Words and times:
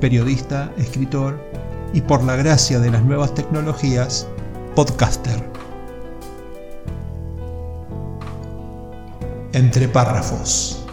periodista, 0.00 0.72
escritor 0.76 1.38
y 1.92 2.00
por 2.00 2.22
la 2.24 2.36
gracia 2.36 2.78
de 2.78 2.90
las 2.90 3.02
nuevas 3.02 3.34
tecnologías, 3.34 4.28
podcaster. 4.74 5.42
Entre 9.52 9.88
párrafos. 9.88 10.84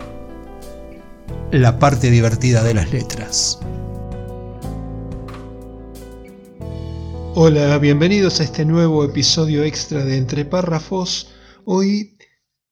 La 1.51 1.77
parte 1.79 2.09
divertida 2.09 2.63
de 2.63 2.73
las 2.73 2.91
letras. 2.91 3.59
Hola, 7.35 7.77
bienvenidos 7.79 8.39
a 8.39 8.43
este 8.43 8.63
nuevo 8.63 9.03
episodio 9.03 9.63
extra 9.63 10.05
de 10.05 10.17
Entre 10.17 10.45
párrafos. 10.45 11.29
Hoy 11.65 12.12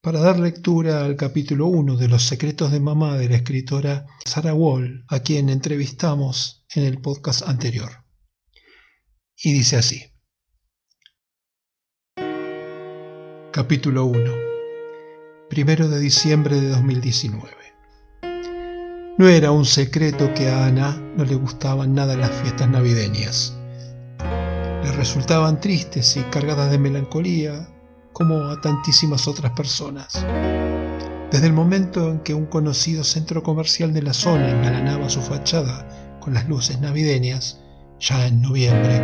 para 0.02 0.20
dar 0.20 0.40
lectura 0.40 1.06
al 1.06 1.16
capítulo 1.16 1.68
1 1.68 1.96
de 1.96 2.08
Los 2.08 2.24
secretos 2.24 2.72
de 2.72 2.80
mamá 2.80 3.18
de 3.18 3.30
la 3.30 3.36
escritora 3.36 4.08
Sarah 4.26 4.56
Wall, 4.56 5.06
a 5.08 5.20
quien 5.20 5.50
entrevistamos 5.50 6.66
en 6.74 6.86
el 6.86 7.00
podcast 7.00 7.48
anterior. 7.48 8.04
Y 9.38 9.54
dice 9.54 9.78
así. 9.78 10.04
Capítulo 13.52 14.06
1. 14.06 14.32
Primero 15.52 15.88
de 15.88 16.00
diciembre 16.00 16.60
de 16.60 16.70
2019. 16.70 17.52
No 19.20 19.28
era 19.28 19.52
un 19.52 19.66
secreto 19.66 20.34
que 20.34 20.48
a 20.48 20.66
Ana 20.66 20.98
no 21.16 21.26
le 21.26 21.36
gustaban 21.36 21.94
nada 21.94 22.16
las 22.16 22.32
fiestas 22.42 22.70
navideñas. 22.70 23.56
Le 24.18 24.92
resultaban 24.94 25.60
tristes 25.60 26.18
y 26.18 26.22
cargadas 26.22 26.72
de 26.72 26.80
melancolía 26.80 27.68
como 28.14 28.44
a 28.46 28.60
tantísimas 28.62 29.28
otras 29.28 29.52
personas. 29.54 30.26
Desde 31.32 31.48
el 31.48 31.54
momento 31.54 32.12
en 32.12 32.20
que 32.20 32.34
un 32.34 32.46
conocido 32.46 33.04
centro 33.04 33.42
comercial 33.42 33.94
de 33.94 34.02
la 34.02 34.14
zona 34.14 34.52
engalanaba 34.52 35.10
su 35.10 35.22
fachada 35.22 36.18
con 36.20 36.34
las 36.34 36.48
luces 36.50 36.80
navideñas, 36.82 37.60
ya 38.00 38.28
en 38.28 38.42
noviembre, 38.42 39.02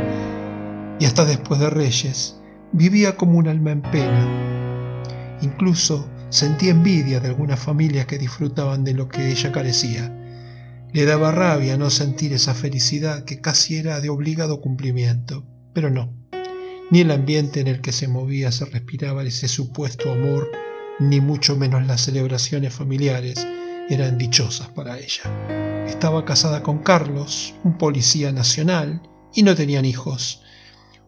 y 0.99 1.05
hasta 1.05 1.25
después 1.25 1.59
de 1.59 1.69
Reyes, 1.69 2.37
vivía 2.73 3.15
como 3.15 3.37
un 3.37 3.47
alma 3.47 3.71
en 3.71 3.81
pena. 3.81 5.37
Incluso 5.41 6.09
sentía 6.29 6.71
envidia 6.71 7.19
de 7.19 7.29
algunas 7.29 7.59
familias 7.59 8.07
que 8.07 8.17
disfrutaban 8.17 8.83
de 8.83 8.93
lo 8.93 9.07
que 9.07 9.31
ella 9.31 9.51
carecía. 9.51 10.13
Le 10.91 11.05
daba 11.05 11.31
rabia 11.31 11.77
no 11.77 11.89
sentir 11.89 12.33
esa 12.33 12.53
felicidad 12.53 13.23
que 13.23 13.39
casi 13.39 13.77
era 13.77 14.01
de 14.01 14.09
obligado 14.09 14.59
cumplimiento, 14.59 15.45
pero 15.73 15.89
no 15.89 16.26
ni 16.89 17.01
el 17.01 17.11
ambiente 17.11 17.59
en 17.59 17.67
el 17.67 17.81
que 17.81 17.91
se 17.91 18.07
movía 18.07 18.51
se 18.51 18.65
respiraba 18.65 19.23
ese 19.23 19.47
supuesto 19.47 20.11
amor, 20.11 20.49
ni 20.99 21.19
mucho 21.21 21.55
menos 21.55 21.85
las 21.85 22.01
celebraciones 22.01 22.73
familiares 22.73 23.45
eran 23.89 24.17
dichosas 24.17 24.69
para 24.69 24.97
ella. 24.97 25.85
Estaba 25.87 26.25
casada 26.25 26.63
con 26.63 26.79
Carlos, 26.79 27.55
un 27.63 27.77
policía 27.77 28.31
nacional, 28.31 29.01
y 29.33 29.43
no 29.43 29.55
tenían 29.55 29.85
hijos. 29.85 30.41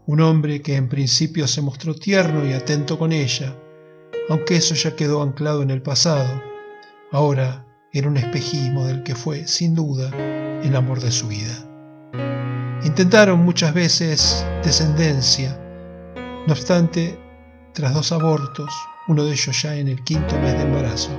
Un 0.06 0.22
hombre 0.22 0.62
que 0.62 0.75
en 0.75 0.89
principio 0.89 1.47
se 1.47 1.62
mostró 1.62 1.95
tierno 1.95 2.45
y 2.45 2.53
atento 2.53 2.97
con 2.97 3.12
ella, 3.12 3.56
aunque 4.29 4.56
eso 4.57 4.75
ya 4.75 4.95
quedó 4.95 5.22
anclado 5.22 5.62
en 5.62 5.69
el 5.69 5.81
pasado. 5.81 6.41
Ahora 7.12 7.66
era 7.91 8.07
un 8.07 8.18
espejismo 8.18 8.85
del 8.85 9.03
que 9.03 9.16
fue, 9.16 9.47
sin 9.47 9.75
duda, 9.75 10.12
el 10.63 10.75
amor 10.75 11.00
de 11.00 11.12
su 11.12 11.28
vida. 11.28 11.66
Intentaron 12.84 13.39
muchas 13.39 13.73
veces 13.73 14.45
descendencia, 14.63 15.59
no 16.50 16.54
obstante, 16.54 17.16
tras 17.76 17.94
dos 17.94 18.12
abortos, 18.12 18.74
uno 19.08 19.24
de 19.24 19.34
ellos 19.34 19.62
ya 19.62 19.76
en 19.76 19.88
el 19.88 20.04
quinto 20.04 20.36
mes 20.40 20.58
de 20.58 20.64
embarazo, 20.64 21.12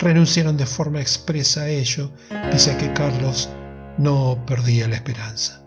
renunciaron 0.00 0.56
de 0.56 0.66
forma 0.66 1.00
expresa 1.00 1.60
a 1.60 1.68
ello, 1.68 2.10
pese 2.50 2.72
a 2.72 2.76
que 2.76 2.92
Carlos 2.92 3.48
no 3.98 4.36
perdía 4.46 4.88
la 4.88 4.96
esperanza. 4.96 5.62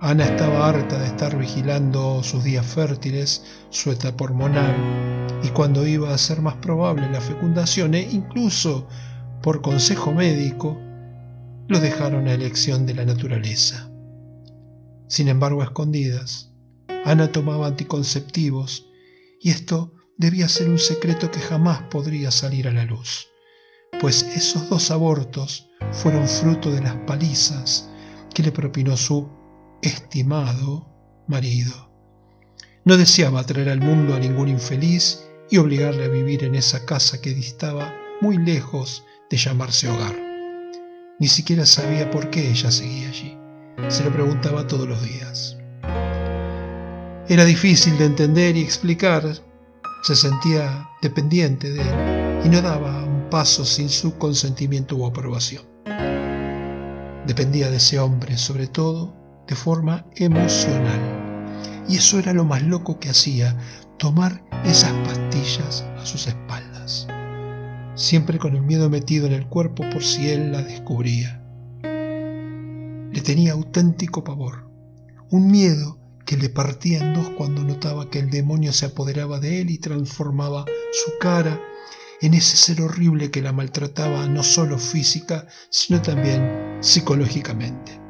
Ana 0.00 0.24
estaba 0.24 0.68
harta 0.68 0.98
de 0.98 1.06
estar 1.06 1.38
vigilando 1.38 2.24
sus 2.24 2.42
días 2.42 2.66
fértiles, 2.66 3.44
su 3.70 3.92
etapa 3.92 4.24
hormonal, 4.24 4.74
y 5.44 5.50
cuando 5.50 5.86
iba 5.86 6.12
a 6.12 6.18
ser 6.18 6.42
más 6.42 6.56
probable 6.56 7.08
la 7.08 7.20
fecundación, 7.20 7.94
e 7.94 8.00
incluso 8.00 8.88
por 9.44 9.62
consejo 9.62 10.10
médico, 10.10 10.76
lo 11.68 11.78
dejaron 11.78 12.26
a 12.26 12.34
elección 12.34 12.84
de 12.84 12.94
la 12.94 13.04
naturaleza. 13.04 13.88
Sin 15.06 15.28
embargo, 15.28 15.60
a 15.62 15.66
escondidas, 15.66 16.51
Ana 17.04 17.32
tomaba 17.32 17.66
anticonceptivos 17.66 18.86
y 19.40 19.50
esto 19.50 19.92
debía 20.16 20.48
ser 20.48 20.68
un 20.68 20.78
secreto 20.78 21.30
que 21.30 21.40
jamás 21.40 21.82
podría 21.90 22.30
salir 22.30 22.68
a 22.68 22.72
la 22.72 22.84
luz, 22.84 23.28
pues 24.00 24.22
esos 24.22 24.68
dos 24.68 24.90
abortos 24.90 25.68
fueron 25.90 26.28
fruto 26.28 26.70
de 26.70 26.80
las 26.80 26.94
palizas 27.06 27.90
que 28.32 28.42
le 28.42 28.52
propinó 28.52 28.96
su 28.96 29.28
estimado 29.82 30.88
marido. 31.26 31.90
No 32.84 32.96
deseaba 32.96 33.44
traer 33.44 33.68
al 33.68 33.80
mundo 33.80 34.14
a 34.14 34.20
ningún 34.20 34.48
infeliz 34.48 35.24
y 35.50 35.58
obligarle 35.58 36.04
a 36.04 36.08
vivir 36.08 36.44
en 36.44 36.54
esa 36.54 36.84
casa 36.86 37.20
que 37.20 37.34
distaba 37.34 37.94
muy 38.20 38.38
lejos 38.38 39.04
de 39.28 39.36
llamarse 39.36 39.88
hogar. 39.88 40.16
Ni 41.18 41.28
siquiera 41.28 41.66
sabía 41.66 42.10
por 42.10 42.30
qué 42.30 42.50
ella 42.50 42.70
seguía 42.70 43.08
allí. 43.08 43.36
Se 43.88 44.04
lo 44.04 44.12
preguntaba 44.12 44.66
todos 44.66 44.88
los 44.88 45.02
días. 45.02 45.61
Era 47.32 47.46
difícil 47.46 47.96
de 47.96 48.04
entender 48.04 48.58
y 48.58 48.60
explicar. 48.60 49.24
Se 50.02 50.14
sentía 50.14 50.90
dependiente 51.00 51.70
de 51.70 51.80
él 51.80 52.44
y 52.44 52.50
no 52.50 52.60
daba 52.60 53.04
un 53.04 53.30
paso 53.30 53.64
sin 53.64 53.88
su 53.88 54.18
consentimiento 54.18 54.98
o 54.98 55.06
aprobación. 55.06 55.64
Dependía 57.26 57.70
de 57.70 57.78
ese 57.78 57.98
hombre, 57.98 58.36
sobre 58.36 58.66
todo 58.66 59.16
de 59.46 59.54
forma 59.54 60.04
emocional. 60.16 61.00
Y 61.88 61.96
eso 61.96 62.18
era 62.18 62.34
lo 62.34 62.44
más 62.44 62.64
loco 62.64 63.00
que 63.00 63.08
hacía, 63.08 63.56
tomar 63.98 64.44
esas 64.66 64.92
pastillas 65.08 65.86
a 65.96 66.04
sus 66.04 66.26
espaldas, 66.26 67.08
siempre 67.94 68.38
con 68.38 68.56
el 68.56 68.60
miedo 68.60 68.90
metido 68.90 69.26
en 69.26 69.32
el 69.32 69.46
cuerpo 69.46 69.84
por 69.90 70.04
si 70.04 70.28
él 70.28 70.52
la 70.52 70.60
descubría. 70.60 71.42
Le 71.82 73.20
tenía 73.22 73.52
auténtico 73.54 74.22
pavor, 74.22 74.70
un 75.30 75.50
miedo 75.50 76.01
que 76.24 76.36
le 76.36 76.48
partía 76.48 76.98
en 76.98 77.14
dos 77.14 77.30
cuando 77.30 77.62
notaba 77.62 78.10
que 78.10 78.18
el 78.18 78.30
demonio 78.30 78.72
se 78.72 78.86
apoderaba 78.86 79.40
de 79.40 79.60
él 79.60 79.70
y 79.70 79.78
transformaba 79.78 80.64
su 80.92 81.18
cara 81.18 81.60
en 82.20 82.34
ese 82.34 82.56
ser 82.56 82.80
horrible 82.80 83.30
que 83.30 83.42
la 83.42 83.52
maltrataba 83.52 84.26
no 84.28 84.42
solo 84.42 84.78
física, 84.78 85.46
sino 85.70 86.00
también 86.00 86.78
psicológicamente. 86.80 88.00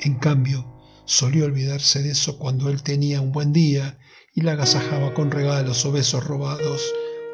En 0.00 0.16
cambio, 0.16 0.66
solía 1.06 1.46
olvidarse 1.46 2.02
de 2.02 2.10
eso 2.10 2.38
cuando 2.38 2.68
él 2.68 2.82
tenía 2.82 3.20
un 3.20 3.32
buen 3.32 3.52
día 3.52 3.98
y 4.34 4.42
la 4.42 4.52
agasajaba 4.52 5.14
con 5.14 5.30
regalos 5.30 5.84
o 5.86 5.92
besos 5.92 6.24
robados 6.24 6.82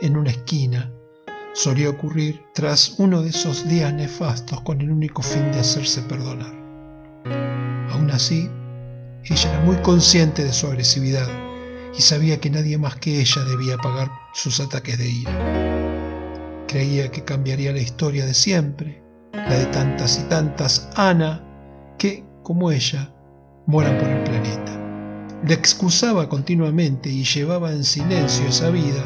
en 0.00 0.16
una 0.16 0.30
esquina. 0.30 0.92
Solía 1.54 1.90
ocurrir 1.90 2.40
tras 2.54 2.94
uno 2.98 3.22
de 3.22 3.30
esos 3.30 3.68
días 3.68 3.92
nefastos 3.92 4.60
con 4.60 4.80
el 4.80 4.92
único 4.92 5.22
fin 5.22 5.50
de 5.50 5.58
hacerse 5.58 6.02
perdonar. 6.02 6.54
Aún 7.90 8.10
así, 8.12 8.48
ella 9.24 9.50
era 9.50 9.60
muy 9.60 9.76
consciente 9.76 10.44
de 10.44 10.52
su 10.52 10.66
agresividad 10.66 11.28
y 11.96 12.02
sabía 12.02 12.40
que 12.40 12.50
nadie 12.50 12.78
más 12.78 12.96
que 12.96 13.20
ella 13.20 13.44
debía 13.44 13.76
pagar 13.76 14.10
sus 14.32 14.60
ataques 14.60 14.98
de 14.98 15.08
ira. 15.08 16.64
Creía 16.68 17.10
que 17.10 17.24
cambiaría 17.24 17.72
la 17.72 17.80
historia 17.80 18.24
de 18.24 18.34
siempre, 18.34 19.02
la 19.32 19.58
de 19.58 19.66
tantas 19.66 20.18
y 20.18 20.28
tantas 20.28 20.88
Ana 20.96 21.44
que, 21.98 22.24
como 22.42 22.70
ella, 22.70 23.12
moran 23.66 23.98
por 23.98 24.08
el 24.08 24.22
planeta. 24.24 24.78
Le 25.46 25.54
excusaba 25.54 26.28
continuamente 26.28 27.10
y 27.10 27.24
llevaba 27.24 27.72
en 27.72 27.84
silencio 27.84 28.46
esa 28.46 28.70
vida 28.70 29.02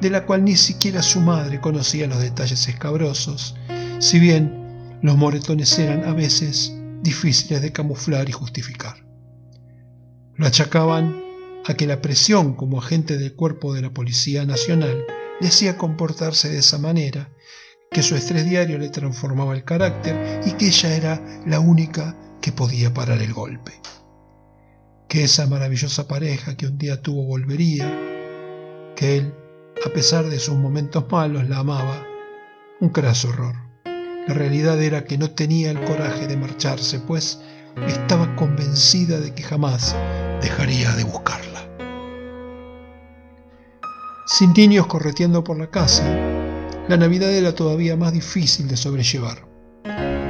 de 0.00 0.10
la 0.10 0.24
cual 0.26 0.44
ni 0.44 0.56
siquiera 0.56 1.02
su 1.02 1.20
madre 1.20 1.60
conocía 1.60 2.06
los 2.06 2.20
detalles 2.20 2.68
escabrosos, 2.68 3.56
si 3.98 4.18
bien 4.18 4.98
los 5.02 5.16
moretones 5.16 5.78
eran 5.78 6.04
a 6.04 6.12
veces 6.12 6.72
difíciles 7.02 7.62
de 7.62 7.72
camuflar 7.72 8.28
y 8.28 8.32
justificar. 8.32 9.07
Lo 10.38 10.46
achacaban 10.46 11.20
a 11.66 11.74
que 11.74 11.88
la 11.88 12.00
presión 12.00 12.54
como 12.54 12.78
agente 12.78 13.18
del 13.18 13.34
cuerpo 13.34 13.74
de 13.74 13.82
la 13.82 13.90
Policía 13.90 14.46
Nacional 14.46 15.04
le 15.40 15.48
hacía 15.48 15.76
comportarse 15.76 16.48
de 16.48 16.58
esa 16.58 16.78
manera, 16.78 17.32
que 17.90 18.04
su 18.04 18.14
estrés 18.14 18.48
diario 18.48 18.78
le 18.78 18.88
transformaba 18.88 19.56
el 19.56 19.64
carácter 19.64 20.40
y 20.46 20.52
que 20.52 20.68
ella 20.68 20.94
era 20.94 21.42
la 21.44 21.58
única 21.58 22.16
que 22.40 22.52
podía 22.52 22.94
parar 22.94 23.20
el 23.20 23.32
golpe. 23.32 23.72
Que 25.08 25.24
esa 25.24 25.48
maravillosa 25.48 26.06
pareja 26.06 26.56
que 26.56 26.68
un 26.68 26.78
día 26.78 27.02
tuvo 27.02 27.24
volvería, 27.24 27.92
que 28.94 29.16
él, 29.16 29.34
a 29.84 29.92
pesar 29.92 30.26
de 30.26 30.38
sus 30.38 30.54
momentos 30.54 31.04
malos, 31.10 31.48
la 31.48 31.58
amaba. 31.58 32.06
Un 32.80 32.90
craso 32.90 33.30
horror. 33.30 33.56
La 33.84 34.34
realidad 34.34 34.80
era 34.80 35.04
que 35.04 35.18
no 35.18 35.32
tenía 35.32 35.72
el 35.72 35.82
coraje 35.82 36.28
de 36.28 36.36
marcharse, 36.36 37.00
pues 37.00 37.40
estaba 37.88 38.36
convencida 38.36 39.18
de 39.18 39.34
que 39.34 39.42
jamás 39.42 39.96
dejaría 40.40 40.92
de 40.94 41.04
buscarla. 41.04 41.66
Sin 44.26 44.52
niños 44.52 44.86
correteando 44.86 45.42
por 45.42 45.58
la 45.58 45.70
casa, 45.70 46.04
la 46.88 46.96
Navidad 46.96 47.30
era 47.30 47.54
todavía 47.54 47.96
más 47.96 48.12
difícil 48.12 48.68
de 48.68 48.76
sobrellevar. 48.76 49.46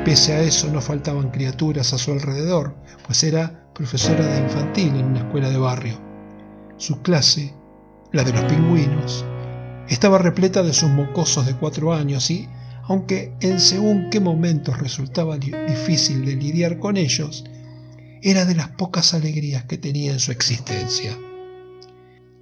Pese 0.04 0.32
a 0.32 0.40
eso 0.40 0.68
no 0.72 0.80
faltaban 0.80 1.30
criaturas 1.30 1.92
a 1.92 1.98
su 1.98 2.12
alrededor, 2.12 2.74
pues 3.06 3.22
era 3.22 3.70
profesora 3.74 4.26
de 4.26 4.40
infantil 4.40 4.94
en 4.96 5.04
una 5.06 5.18
escuela 5.18 5.50
de 5.50 5.58
barrio. 5.58 6.00
Su 6.78 7.02
clase, 7.02 7.54
la 8.12 8.24
de 8.24 8.32
los 8.32 8.44
pingüinos, 8.44 9.24
estaba 9.88 10.18
repleta 10.18 10.62
de 10.62 10.72
sus 10.72 10.90
mocosos 10.90 11.46
de 11.46 11.54
cuatro 11.54 11.92
años 11.92 12.30
y, 12.30 12.48
aunque 12.84 13.34
en 13.40 13.60
según 13.60 14.10
qué 14.10 14.20
momentos 14.20 14.78
resultaba 14.78 15.38
difícil 15.38 16.24
de 16.24 16.36
lidiar 16.36 16.78
con 16.78 16.96
ellos, 16.96 17.44
era 18.22 18.44
de 18.44 18.54
las 18.54 18.68
pocas 18.70 19.14
alegrías 19.14 19.64
que 19.64 19.78
tenía 19.78 20.12
en 20.12 20.20
su 20.20 20.32
existencia. 20.32 21.16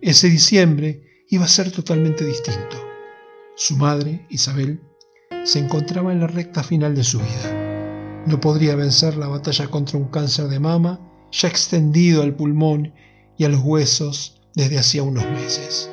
Ese 0.01 0.29
diciembre 0.29 1.25
iba 1.31 1.45
a 1.45 1.49
ser 1.49 1.71
totalmente 1.73 2.25
distinto. 2.25 2.77
Su 3.57 3.77
madre, 3.77 4.27
Isabel, 4.31 4.81
se 5.45 5.59
encontraba 5.59 6.13
en 6.13 6.21
la 6.21 6.27
recta 6.27 6.63
final 6.63 6.95
de 6.95 7.05
su 7.05 7.19
vida. 7.19 8.25
No 8.27 8.41
podría 8.41 8.77
vencer 8.77 9.17
la 9.17 9.29
batalla 9.29 9.69
contra 9.69 9.99
un 9.99 10.09
cáncer 10.09 10.49
de 10.49 10.61
mama 10.61 11.01
ya 11.33 11.49
extendido 11.49 12.23
al 12.23 12.35
pulmón 12.35 12.95
y 13.39 13.45
a 13.45 13.49
los 13.49 13.61
huesos 13.61 14.41
desde 14.55 14.79
hacía 14.79 15.03
unos 15.03 15.25
meses. 15.31 15.91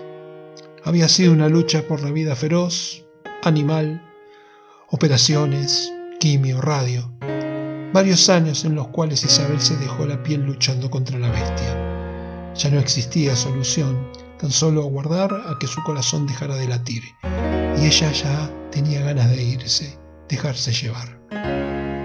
Había 0.84 1.08
sido 1.08 1.32
una 1.32 1.50
lucha 1.50 1.88
por 1.88 2.02
la 2.02 2.12
vida 2.12 2.36
feroz, 2.36 3.06
animal, 3.44 4.02
operaciones, 4.90 5.92
quimio, 6.20 6.62
radio, 6.62 7.12
varios 7.94 8.28
años 8.28 8.66
en 8.66 8.74
los 8.74 8.88
cuales 8.88 9.24
Isabel 9.24 9.62
se 9.62 9.78
dejó 9.78 10.08
la 10.08 10.22
piel 10.24 10.42
luchando 10.42 10.90
contra 10.90 11.20
la 11.20 11.30
bestia. 11.30 12.54
Ya 12.56 12.70
no 12.72 12.80
existía 12.80 13.36
solución, 13.36 14.10
tan 14.40 14.52
solo 14.52 14.82
aguardar 14.82 15.32
a 15.32 15.58
que 15.60 15.68
su 15.68 15.82
corazón 15.84 16.26
dejara 16.26 16.56
de 16.56 16.68
latir, 16.68 17.04
y 17.80 17.86
ella 17.86 18.12
ya 18.12 18.52
tenía 18.72 19.02
ganas 19.02 19.30
de 19.30 19.44
irse, 19.44 19.98
dejarse 20.28 20.74
llevar. 20.74 21.20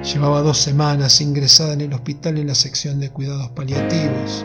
Llevaba 0.05 0.43
dos 0.43 0.58
semanas 0.58 1.20
ingresada 1.23 1.73
en 1.73 1.81
el 1.81 1.93
hospital 1.94 2.38
en 2.38 2.49
la 2.49 2.55
sección 2.55 3.00
de 3.00 3.11
cuidados 3.11 3.50
paliativos. 3.50 4.44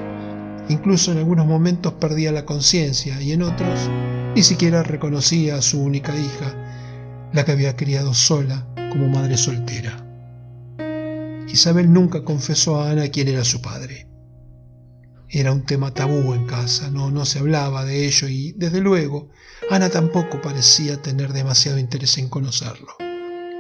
Incluso 0.70 1.12
en 1.12 1.18
algunos 1.20 1.46
momentos 1.46 1.94
perdía 1.94 2.32
la 2.32 2.46
conciencia 2.46 3.22
y 3.22 3.34
en 3.34 3.44
otros 3.44 3.90
ni 4.34 4.44
siquiera 4.44 4.82
reconocía 4.82 5.58
a 5.58 5.62
su 5.62 5.82
única 5.82 6.16
hija, 6.18 6.56
la 7.34 7.44
que 7.44 7.52
había 7.52 7.76
criado 7.76 8.14
sola 8.14 8.66
como 8.92 9.10
madre 9.10 9.38
soltera. 9.38 10.03
Isabel 11.48 11.92
nunca 11.92 12.24
confesó 12.24 12.80
a 12.80 12.92
Ana 12.92 13.10
quién 13.10 13.28
era 13.28 13.44
su 13.44 13.62
padre. 13.62 14.08
Era 15.30 15.52
un 15.52 15.66
tema 15.66 15.94
tabú 15.94 16.34
en 16.34 16.46
casa, 16.46 16.92
no, 16.92 17.10
no 17.10 17.26
se 17.26 17.40
hablaba 17.40 17.86
de 17.86 18.06
ello 18.06 18.28
y, 18.28 18.54
desde 18.54 18.82
luego, 18.82 19.30
Ana 19.70 19.90
tampoco 19.90 20.42
parecía 20.42 21.02
tener 21.02 21.34
demasiado 21.34 21.80
interés 21.80 22.18
en 22.18 22.30
conocerlo. 22.30 22.94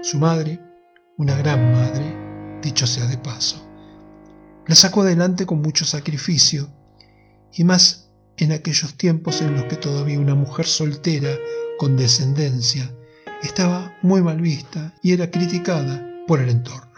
Su 0.03 0.19
madre, 0.19 0.59
una 1.17 1.35
gran 1.35 1.71
madre, 1.71 2.59
dicho 2.61 2.85
sea 2.85 3.07
de 3.07 3.17
paso, 3.17 3.67
la 4.67 4.75
sacó 4.75 5.01
adelante 5.01 5.45
con 5.45 5.61
mucho 5.61 5.83
sacrificio, 5.83 6.69
y 7.51 7.63
más 7.63 8.11
en 8.37 8.51
aquellos 8.51 8.95
tiempos 8.95 9.41
en 9.41 9.53
los 9.55 9.65
que 9.65 9.75
todavía 9.75 10.19
una 10.19 10.35
mujer 10.35 10.65
soltera, 10.65 11.35
con 11.77 11.97
descendencia, 11.97 12.91
estaba 13.41 13.97
muy 14.01 14.21
mal 14.21 14.39
vista 14.39 14.93
y 15.01 15.11
era 15.11 15.29
criticada 15.29 16.07
por 16.27 16.39
el 16.39 16.49
entorno. 16.49 16.92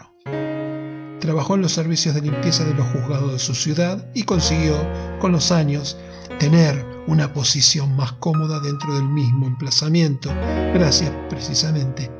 Trabajó 1.26 1.56
en 1.56 1.62
los 1.62 1.72
servicios 1.72 2.14
de 2.14 2.20
limpieza 2.20 2.62
de 2.62 2.72
los 2.74 2.86
juzgados 2.86 3.32
de 3.32 3.40
su 3.40 3.52
ciudad 3.52 4.06
y 4.14 4.22
consiguió, 4.22 4.76
con 5.18 5.32
los 5.32 5.50
años, 5.50 5.98
tener 6.38 6.86
una 7.08 7.32
posición 7.32 7.96
más 7.96 8.12
cómoda 8.12 8.60
dentro 8.60 8.94
del 8.94 9.08
mismo 9.08 9.48
emplazamiento, 9.48 10.30
gracias 10.72 11.10
precisamente 11.28 12.12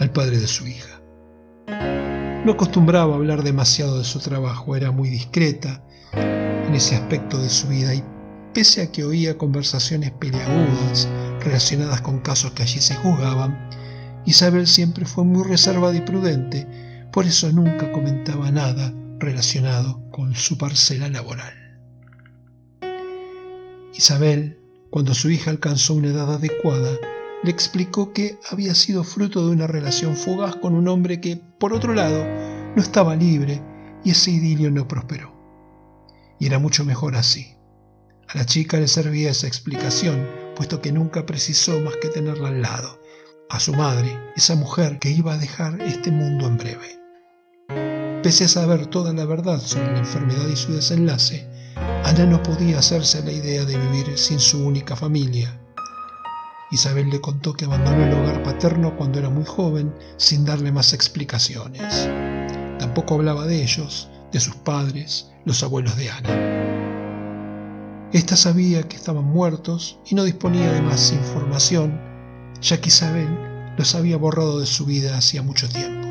al 0.00 0.10
padre 0.10 0.38
de 0.38 0.48
su 0.48 0.66
hija. 0.66 1.00
No 2.44 2.50
acostumbraba 2.50 3.12
a 3.12 3.18
hablar 3.18 3.44
demasiado 3.44 3.96
de 3.96 4.02
su 4.02 4.18
trabajo, 4.18 4.74
era 4.74 4.90
muy 4.90 5.08
discreta 5.08 5.80
en 6.14 6.74
ese 6.74 6.96
aspecto 6.96 7.38
de 7.38 7.50
su 7.50 7.68
vida 7.68 7.94
y 7.94 8.02
pese 8.54 8.82
a 8.82 8.90
que 8.90 9.04
oía 9.04 9.38
conversaciones 9.38 10.10
peleagudas 10.10 11.06
relacionadas 11.38 12.00
con 12.00 12.18
casos 12.18 12.50
que 12.54 12.64
allí 12.64 12.80
se 12.80 12.96
juzgaban, 12.96 13.70
Isabel 14.26 14.66
siempre 14.66 15.04
fue 15.04 15.22
muy 15.22 15.46
reservada 15.46 15.94
y 15.94 16.00
prudente, 16.00 16.87
por 17.18 17.26
eso 17.26 17.50
nunca 17.50 17.90
comentaba 17.90 18.48
nada 18.52 18.94
relacionado 19.18 20.08
con 20.12 20.36
su 20.36 20.56
parcela 20.56 21.08
laboral. 21.08 21.52
Isabel, 23.92 24.60
cuando 24.90 25.14
su 25.14 25.28
hija 25.28 25.50
alcanzó 25.50 25.94
una 25.94 26.10
edad 26.10 26.32
adecuada, 26.32 26.92
le 27.42 27.50
explicó 27.50 28.12
que 28.12 28.38
había 28.48 28.72
sido 28.76 29.02
fruto 29.02 29.44
de 29.44 29.50
una 29.50 29.66
relación 29.66 30.14
fugaz 30.14 30.54
con 30.54 30.76
un 30.76 30.86
hombre 30.86 31.20
que, 31.20 31.42
por 31.58 31.72
otro 31.72 31.92
lado, 31.92 32.24
no 32.76 32.80
estaba 32.80 33.16
libre 33.16 33.60
y 34.04 34.12
ese 34.12 34.30
idilio 34.30 34.70
no 34.70 34.86
prosperó. 34.86 35.34
Y 36.38 36.46
era 36.46 36.60
mucho 36.60 36.84
mejor 36.84 37.16
así. 37.16 37.56
A 38.28 38.38
la 38.38 38.46
chica 38.46 38.78
le 38.78 38.86
servía 38.86 39.32
esa 39.32 39.48
explicación, 39.48 40.24
puesto 40.54 40.80
que 40.80 40.92
nunca 40.92 41.26
precisó 41.26 41.80
más 41.80 41.96
que 41.96 42.10
tenerla 42.10 42.50
al 42.50 42.62
lado, 42.62 43.00
a 43.50 43.58
su 43.58 43.74
madre, 43.74 44.16
esa 44.36 44.54
mujer 44.54 45.00
que 45.00 45.10
iba 45.10 45.34
a 45.34 45.38
dejar 45.38 45.82
este 45.82 46.12
mundo 46.12 46.46
en 46.46 46.58
breve. 46.58 46.97
Pese 48.22 48.44
a 48.44 48.48
saber 48.48 48.86
toda 48.86 49.12
la 49.12 49.24
verdad 49.24 49.60
sobre 49.60 49.92
la 49.92 50.00
enfermedad 50.00 50.48
y 50.48 50.56
su 50.56 50.72
desenlace, 50.72 51.48
Ana 52.04 52.26
no 52.26 52.42
podía 52.42 52.80
hacerse 52.80 53.22
la 53.22 53.30
idea 53.30 53.64
de 53.64 53.78
vivir 53.78 54.18
sin 54.18 54.40
su 54.40 54.66
única 54.66 54.96
familia. 54.96 55.60
Isabel 56.72 57.10
le 57.10 57.20
contó 57.20 57.52
que 57.52 57.66
abandonó 57.66 58.04
el 58.04 58.12
hogar 58.12 58.42
paterno 58.42 58.96
cuando 58.96 59.20
era 59.20 59.30
muy 59.30 59.44
joven 59.44 59.94
sin 60.16 60.44
darle 60.44 60.72
más 60.72 60.92
explicaciones. 60.92 62.08
Tampoco 62.80 63.14
hablaba 63.14 63.46
de 63.46 63.62
ellos, 63.62 64.10
de 64.32 64.40
sus 64.40 64.56
padres, 64.56 65.30
los 65.44 65.62
abuelos 65.62 65.96
de 65.96 66.10
Ana. 66.10 68.08
Esta 68.12 68.36
sabía 68.36 68.82
que 68.82 68.96
estaban 68.96 69.26
muertos 69.26 70.00
y 70.06 70.16
no 70.16 70.24
disponía 70.24 70.72
de 70.72 70.82
más 70.82 71.12
información, 71.12 72.00
ya 72.60 72.80
que 72.80 72.88
Isabel 72.88 73.28
los 73.76 73.94
había 73.94 74.16
borrado 74.16 74.58
de 74.58 74.66
su 74.66 74.86
vida 74.86 75.16
hacía 75.16 75.42
mucho 75.42 75.68
tiempo. 75.68 76.07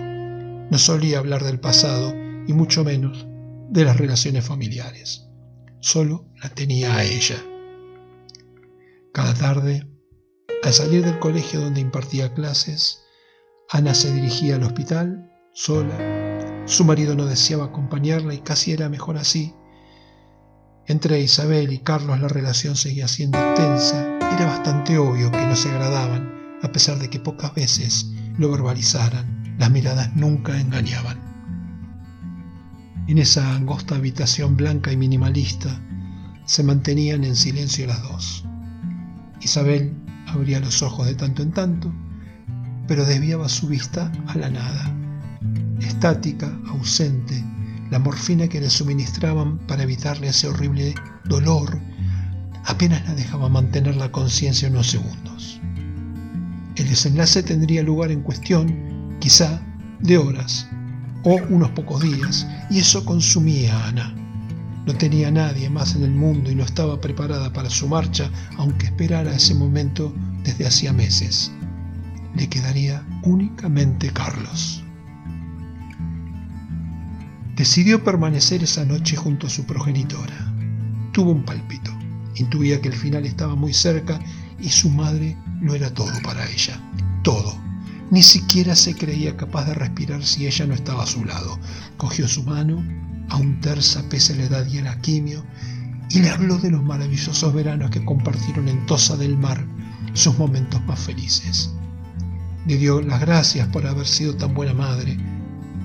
No 0.70 0.78
solía 0.78 1.20
hablar 1.20 1.44
del 1.44 1.60
pasado 1.60 2.14
y 2.48 2.54
mucho 2.54 2.84
menos 2.84 3.26
de 3.70 3.86
las 3.86 3.98
relaciones 3.98 4.46
familiares. 4.46 5.28
Solo 5.80 6.26
la 6.42 6.50
tenía 6.50 6.96
a 6.96 7.04
ella. 7.04 7.38
Cada 9.14 9.34
tarde, 9.34 9.88
al 10.64 10.74
salir 10.74 11.06
del 11.06 11.20
colegio 11.20 11.62
donde 11.62 11.82
impartía 11.82 12.34
clases, 12.34 13.02
Ana 13.70 13.94
se 13.94 14.14
dirigía 14.14 14.56
al 14.56 14.64
hospital 14.64 15.32
sola. 15.54 16.64
Su 16.66 16.86
marido 16.86 17.16
no 17.16 17.26
deseaba 17.26 17.66
acompañarla 17.66 18.34
y 18.34 18.40
casi 18.40 18.72
era 18.72 18.90
mejor 18.90 19.18
así. 19.18 19.54
Entre 20.86 21.20
Isabel 21.20 21.74
y 21.74 21.80
Carlos 21.80 22.20
la 22.22 22.28
relación 22.28 22.76
seguía 22.76 23.08
siendo 23.08 23.40
tensa. 23.56 24.18
Era 24.20 24.46
bastante 24.46 24.98
obvio 24.98 25.32
que 25.32 25.46
no 25.46 25.56
se 25.56 25.70
agradaban, 25.70 26.60
a 26.62 26.72
pesar 26.72 26.98
de 27.00 27.10
que 27.10 27.20
pocas 27.20 27.54
veces 27.56 28.12
lo 28.38 28.52
verbalizaran. 28.52 29.37
Las 29.58 29.72
miradas 29.72 30.16
nunca 30.16 30.60
engañaban. 30.60 31.18
En 33.08 33.18
esa 33.18 33.56
angosta 33.56 33.96
habitación 33.96 34.58
blanca 34.58 34.92
y 34.92 34.98
minimalista 34.98 35.82
se 36.46 36.64
mantenían 36.64 37.24
en 37.24 37.36
silencio 37.36 37.88
las 37.88 38.02
dos. 38.04 38.46
Isabel 39.42 39.94
abría 40.28 40.60
los 40.60 40.82
ojos 40.82 41.08
de 41.08 41.16
tanto 41.16 41.42
en 41.42 41.52
tanto, 41.52 41.94
pero 42.88 43.06
desviaba 43.06 43.50
su 43.50 43.68
vista 43.68 44.12
a 44.28 44.38
la 44.38 44.50
nada. 44.50 44.94
Estática, 45.80 46.52
ausente, 46.68 47.44
la 47.90 48.00
morfina 48.00 48.48
que 48.48 48.60
le 48.60 48.70
suministraban 48.70 49.58
para 49.60 49.84
evitarle 49.84 50.28
ese 50.28 50.48
horrible 50.48 50.94
dolor 51.26 51.80
apenas 52.68 53.06
la 53.08 53.16
dejaba 53.16 53.50
mantener 53.50 53.96
la 53.96 54.12
conciencia 54.12 54.70
unos 54.70 54.88
segundos. 54.88 55.60
El 56.76 56.90
desenlace 56.90 57.42
tendría 57.42 57.82
lugar 57.82 58.12
en 58.12 58.22
cuestión 58.22 58.97
quizá 59.20 59.62
de 60.00 60.18
horas 60.18 60.68
o 61.24 61.38
unos 61.50 61.70
pocos 61.72 62.02
días, 62.02 62.48
y 62.70 62.80
eso 62.80 63.04
consumía 63.04 63.78
a 63.78 63.88
Ana. 63.90 64.16
No 64.86 64.96
tenía 64.96 65.30
nadie 65.30 65.70
más 65.70 65.96
en 65.96 66.04
el 66.04 66.12
mundo 66.12 66.50
y 66.50 66.56
no 66.56 66.64
estaba 66.64 67.02
preparada 67.02 67.52
para 67.52 67.70
su 67.70 67.88
marcha, 67.88 68.32
aunque 68.58 68.86
esperara 68.86 69.36
ese 69.36 69.54
momento 69.54 70.14
desde 70.44 70.66
hacía 70.66 70.94
meses. 70.94 71.52
Le 72.36 72.48
quedaría 72.48 73.06
únicamente 73.24 74.10
Carlos. 74.12 74.84
Decidió 77.58 78.04
permanecer 78.04 78.64
esa 78.64 78.86
noche 78.86 79.18
junto 79.18 79.48
a 79.48 79.50
su 79.50 79.66
progenitora. 79.66 80.54
Tuvo 81.12 81.32
un 81.32 81.44
palpito. 81.44 81.92
Intuía 82.36 82.80
que 82.80 82.90
el 82.90 82.96
final 82.96 83.26
estaba 83.26 83.56
muy 83.56 83.74
cerca 83.74 84.20
y 84.60 84.70
su 84.70 84.90
madre 84.90 85.36
lo 85.60 85.74
era 85.74 85.94
todo 85.94 86.14
para 86.24 86.48
ella. 86.50 86.80
Todo. 87.24 87.57
Ni 88.10 88.24
siquiera 88.24 88.76
se 88.76 88.96
creía 88.96 89.36
capaz 89.36 89.66
de 89.66 89.74
respirar 89.74 90.24
si 90.24 90.48
ella 90.48 90.66
no 90.66 90.74
estaba 90.74 91.04
a 91.04 91.08
su 91.08 91.26
lado. 91.26 91.60
Cogió 91.98 92.28
su 92.28 92.44
mano, 92.44 92.82
aún 93.30 93.60
tersa 93.60 94.08
pese 94.10 94.34
a 94.34 94.36
la 94.38 94.44
edad 94.44 94.68
y 94.68 94.78
el 94.78 95.02
quimio, 95.02 95.44
y 96.10 96.20
le 96.20 96.30
habló 96.30 96.58
de 96.58 96.72
los 96.72 96.82
maravillosos 96.84 97.54
veranos 97.54 97.92
que 97.92 98.06
compartieron 98.06 98.70
en 98.70 98.86
Tosa 98.86 99.18
del 99.18 99.38
Mar, 99.38 99.66
sus 100.14 100.38
momentos 100.38 100.82
más 100.86 101.00
felices. 101.00 101.70
Le 102.66 102.78
dio 102.78 103.02
las 103.02 103.20
gracias 103.20 103.68
por 103.68 103.86
haber 103.86 104.08
sido 104.08 104.36
tan 104.36 104.54
buena 104.54 104.74
madre, 104.74 105.18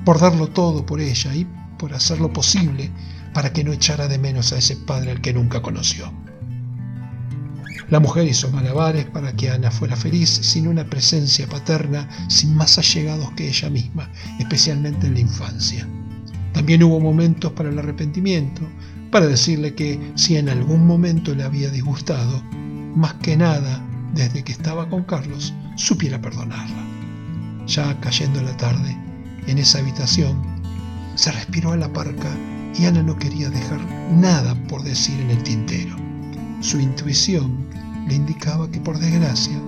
por 0.04 0.20
darlo 0.20 0.46
todo 0.46 0.86
por 0.86 1.00
ella 1.00 1.34
y 1.34 1.46
por 1.76 1.92
hacer 1.92 2.20
lo 2.20 2.32
posible 2.32 2.92
para 3.34 3.52
que 3.52 3.64
no 3.64 3.72
echara 3.72 4.06
de 4.06 4.18
menos 4.18 4.52
a 4.52 4.58
ese 4.58 4.76
padre 4.76 5.10
al 5.10 5.20
que 5.20 5.32
nunca 5.32 5.60
conoció. 5.60 6.12
La 7.92 8.00
mujer 8.00 8.26
hizo 8.26 8.50
malabares 8.50 9.04
para 9.04 9.36
que 9.36 9.50
Ana 9.50 9.70
fuera 9.70 9.96
feliz 9.96 10.30
sin 10.30 10.66
una 10.66 10.82
presencia 10.82 11.46
paterna, 11.46 12.08
sin 12.28 12.54
más 12.56 12.78
allegados 12.78 13.30
que 13.32 13.46
ella 13.46 13.68
misma, 13.68 14.08
especialmente 14.38 15.08
en 15.08 15.12
la 15.12 15.20
infancia. 15.20 15.86
También 16.54 16.82
hubo 16.84 17.00
momentos 17.00 17.52
para 17.52 17.68
el 17.68 17.78
arrepentimiento, 17.78 18.62
para 19.10 19.26
decirle 19.26 19.74
que 19.74 20.00
si 20.14 20.38
en 20.38 20.48
algún 20.48 20.86
momento 20.86 21.34
le 21.34 21.42
había 21.42 21.68
disgustado, 21.68 22.42
más 22.96 23.12
que 23.16 23.36
nada 23.36 23.86
desde 24.14 24.42
que 24.42 24.52
estaba 24.52 24.88
con 24.88 25.04
Carlos, 25.04 25.52
supiera 25.76 26.18
perdonarla. 26.18 26.86
Ya 27.66 28.00
cayendo 28.00 28.40
la 28.40 28.56
tarde, 28.56 28.96
en 29.46 29.58
esa 29.58 29.80
habitación, 29.80 30.42
se 31.14 31.30
respiró 31.30 31.72
a 31.72 31.76
la 31.76 31.92
parca 31.92 32.30
y 32.74 32.86
Ana 32.86 33.02
no 33.02 33.18
quería 33.18 33.50
dejar 33.50 33.82
nada 34.12 34.54
por 34.66 34.82
decir 34.82 35.20
en 35.20 35.30
el 35.30 35.42
tintero. 35.42 35.94
Su 36.62 36.80
intuición 36.80 37.62
le 38.06 38.14
indicaba 38.14 38.70
que 38.70 38.80
por 38.80 38.98
desgracia 38.98 39.60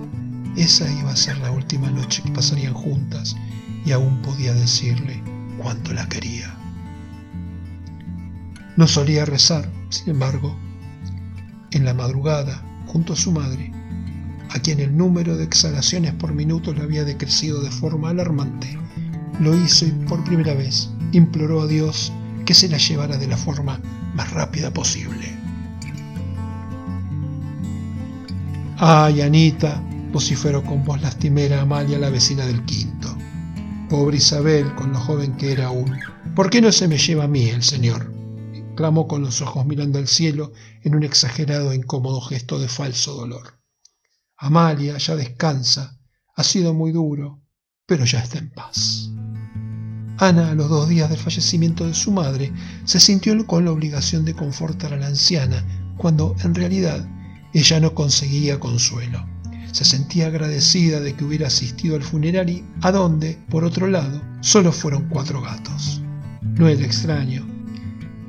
esa 0.55 0.89
iba 0.91 1.11
a 1.11 1.15
ser 1.15 1.37
la 1.39 1.51
última 1.51 1.89
noche 1.91 2.23
que 2.23 2.31
pasarían 2.31 2.73
juntas 2.73 3.35
y 3.85 3.91
aún 3.91 4.21
podía 4.21 4.53
decirle 4.53 5.21
cuánto 5.57 5.93
la 5.93 6.07
quería. 6.07 6.55
No 8.77 8.87
solía 8.87 9.25
rezar, 9.25 9.69
sin 9.89 10.09
embargo, 10.11 10.57
en 11.71 11.85
la 11.85 11.93
madrugada, 11.93 12.63
junto 12.87 13.13
a 13.13 13.17
su 13.17 13.31
madre, 13.31 13.71
a 14.49 14.59
quien 14.59 14.79
el 14.79 14.95
número 14.95 15.35
de 15.35 15.43
exhalaciones 15.43 16.13
por 16.13 16.33
minuto 16.33 16.73
le 16.73 16.81
había 16.81 17.03
decrecido 17.03 17.61
de 17.61 17.71
forma 17.71 18.09
alarmante, 18.09 18.77
lo 19.39 19.55
hizo 19.55 19.85
y 19.85 19.91
por 19.91 20.23
primera 20.23 20.53
vez 20.53 20.89
imploró 21.11 21.61
a 21.61 21.67
Dios 21.67 22.13
que 22.45 22.53
se 22.53 22.69
la 22.69 22.77
llevara 22.77 23.17
de 23.17 23.27
la 23.27 23.37
forma 23.37 23.81
más 24.13 24.31
rápida 24.31 24.71
posible. 24.71 25.34
Ay, 28.77 29.21
Anita, 29.21 29.81
vociferó 30.11 30.61
con 30.61 30.83
voz 30.83 31.01
lastimera 31.01 31.61
Amalia, 31.61 31.97
la 31.97 32.09
vecina 32.09 32.45
del 32.45 32.65
quinto. 32.65 33.15
Pobre 33.89 34.17
Isabel, 34.17 34.75
con 34.75 34.91
lo 34.91 34.99
joven 34.99 35.37
que 35.37 35.53
era 35.53 35.67
aún. 35.67 35.97
¿Por 36.35 36.49
qué 36.49 36.59
no 36.59 36.73
se 36.73 36.89
me 36.89 36.97
lleva 36.97 37.23
a 37.23 37.27
mí 37.29 37.47
el 37.47 37.63
Señor? 37.63 38.13
clamó 38.75 39.07
con 39.07 39.21
los 39.21 39.41
ojos 39.41 39.65
mirando 39.65 39.97
al 39.97 40.09
cielo 40.09 40.51
en 40.83 40.95
un 40.95 41.03
exagerado 41.03 41.71
e 41.71 41.75
incómodo 41.75 42.19
gesto 42.19 42.59
de 42.59 42.67
falso 42.67 43.13
dolor. 43.13 43.61
Amalia 44.35 44.97
ya 44.97 45.15
descansa, 45.15 45.97
ha 46.35 46.43
sido 46.43 46.73
muy 46.73 46.91
duro, 46.91 47.41
pero 47.85 48.03
ya 48.03 48.19
está 48.19 48.39
en 48.39 48.51
paz. 48.51 49.09
Ana, 50.17 50.51
a 50.51 50.55
los 50.55 50.69
dos 50.69 50.89
días 50.89 51.09
del 51.09 51.19
fallecimiento 51.19 51.87
de 51.87 51.93
su 51.93 52.11
madre, 52.11 52.51
se 52.83 52.99
sintió 52.99 53.47
con 53.47 53.63
la 53.63 53.71
obligación 53.71 54.25
de 54.25 54.33
confortar 54.33 54.93
a 54.93 54.97
la 54.97 55.07
anciana, 55.07 55.93
cuando 55.97 56.35
en 56.43 56.53
realidad 56.53 57.07
ella 57.59 57.79
no 57.79 57.93
conseguía 57.93 58.59
consuelo. 58.59 59.25
Se 59.71 59.85
sentía 59.85 60.27
agradecida 60.27 60.99
de 60.99 61.13
que 61.13 61.23
hubiera 61.23 61.47
asistido 61.47 61.95
al 61.95 62.03
funeral 62.03 62.63
a 62.81 62.91
donde, 62.91 63.37
por 63.49 63.63
otro 63.63 63.87
lado, 63.87 64.21
solo 64.41 64.73
fueron 64.73 65.07
cuatro 65.07 65.41
gatos. 65.41 66.01
No 66.41 66.67
era 66.67 66.85
extraño. 66.85 67.47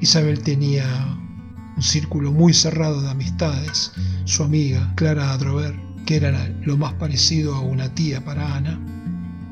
Isabel 0.00 0.44
tenía 0.44 0.84
un 1.76 1.82
círculo 1.82 2.30
muy 2.30 2.54
cerrado 2.54 3.02
de 3.02 3.10
amistades. 3.10 3.90
Su 4.26 4.44
amiga, 4.44 4.92
Clara 4.94 5.32
Adrover, 5.32 5.74
que 6.04 6.16
era 6.16 6.48
lo 6.62 6.76
más 6.76 6.94
parecido 6.94 7.56
a 7.56 7.60
una 7.60 7.92
tía 7.96 8.24
para 8.24 8.54
Ana, 8.54 8.80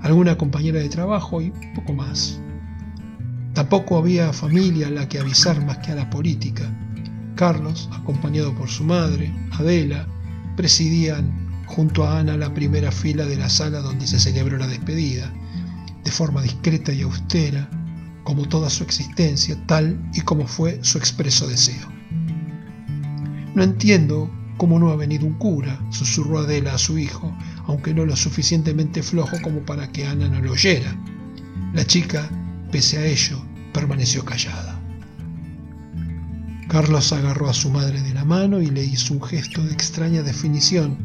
alguna 0.03 0.39
compañera 0.39 0.79
de 0.79 0.89
trabajo 0.89 1.43
y 1.43 1.53
poco 1.75 1.95
más. 1.95 2.41
Tampoco 3.55 3.99
había 3.99 4.33
familia 4.33 4.87
a 4.87 4.91
la 4.91 5.09
que 5.09 5.19
avisar 5.19 5.65
más 5.67 5.79
que 5.79 5.91
a 5.91 5.97
la 5.97 6.11
política. 6.11 6.73
Carlos, 7.35 7.89
acompañado 7.93 8.55
por 8.55 8.69
su 8.69 8.85
madre, 8.85 9.33
Adela, 9.53 10.07
presidían 10.57 11.65
junto 11.67 12.05
a 12.05 12.21
Ana 12.21 12.37
la 12.37 12.53
primera 12.55 12.93
fila 12.93 13.25
de 13.27 13.37
la 13.37 13.49
sala 13.49 13.81
donde 13.81 14.07
se 14.07 14.21
celebró 14.21 14.57
la 14.59 14.67
despedida, 14.67 15.33
de 16.05 16.11
forma 16.11 16.43
discreta 16.43 16.93
y 16.93 17.03
austera, 17.03 17.69
como 18.23 18.47
toda 18.47 18.71
su 18.71 18.85
existencia, 18.85 19.57
tal 19.67 19.99
y 20.15 20.21
como 20.21 20.47
fue 20.47 20.79
su 20.83 20.99
expreso 20.99 21.47
deseo. 21.49 21.89
No 23.55 23.63
entiendo 23.63 24.31
cómo 24.57 24.79
no 24.79 24.91
ha 24.91 24.97
venido 24.97 25.27
un 25.27 25.35
cura, 25.35 25.79
susurró 25.91 26.41
Adela 26.41 26.75
a 26.75 26.79
su 26.79 26.99
hijo, 26.99 27.37
aunque 27.67 27.95
no 27.95 28.07
lo 28.07 28.17
suficientemente 28.17 29.03
flojo 29.03 29.37
como 29.43 29.61
para 29.61 29.91
que 29.91 30.07
Ana 30.07 30.29
no 30.29 30.41
lo 30.41 30.53
oyera. 30.53 30.97
La 31.73 31.85
chica, 31.85 32.29
pese 32.71 32.99
a 32.99 33.05
ello, 33.05 33.45
permaneció 33.73 34.25
callada. 34.25 34.74
Carlos 36.75 37.13
agarró 37.13 37.49
a 37.49 37.55
su 37.55 37.71
madre 37.71 38.03
de 38.03 38.13
la 38.15 38.25
mano 38.25 38.61
y 38.61 38.67
le 38.67 38.83
hizo 38.83 39.15
un 39.15 39.23
gesto 39.23 39.63
de 39.63 39.73
extraña 39.73 40.25
definición. 40.25 40.99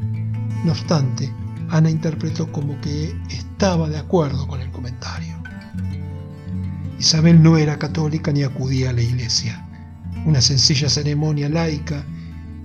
No 0.66 0.72
obstante, 0.72 1.32
Ana 1.70 1.92
interpretó 1.92 2.52
como 2.52 2.82
que 2.82 3.16
estaba 3.30 3.88
de 3.88 4.00
acuerdo 4.00 4.48
con 4.48 4.62
el 4.62 4.72
comentario. 4.72 5.38
Isabel 6.98 7.44
no 7.44 7.56
era 7.56 7.78
católica 7.78 8.32
ni 8.32 8.42
acudía 8.42 8.90
a 8.90 8.94
la 8.94 9.04
iglesia. 9.04 9.64
Una 10.26 10.42
sencilla 10.42 10.90
ceremonia 10.90 11.50
laica 11.50 12.04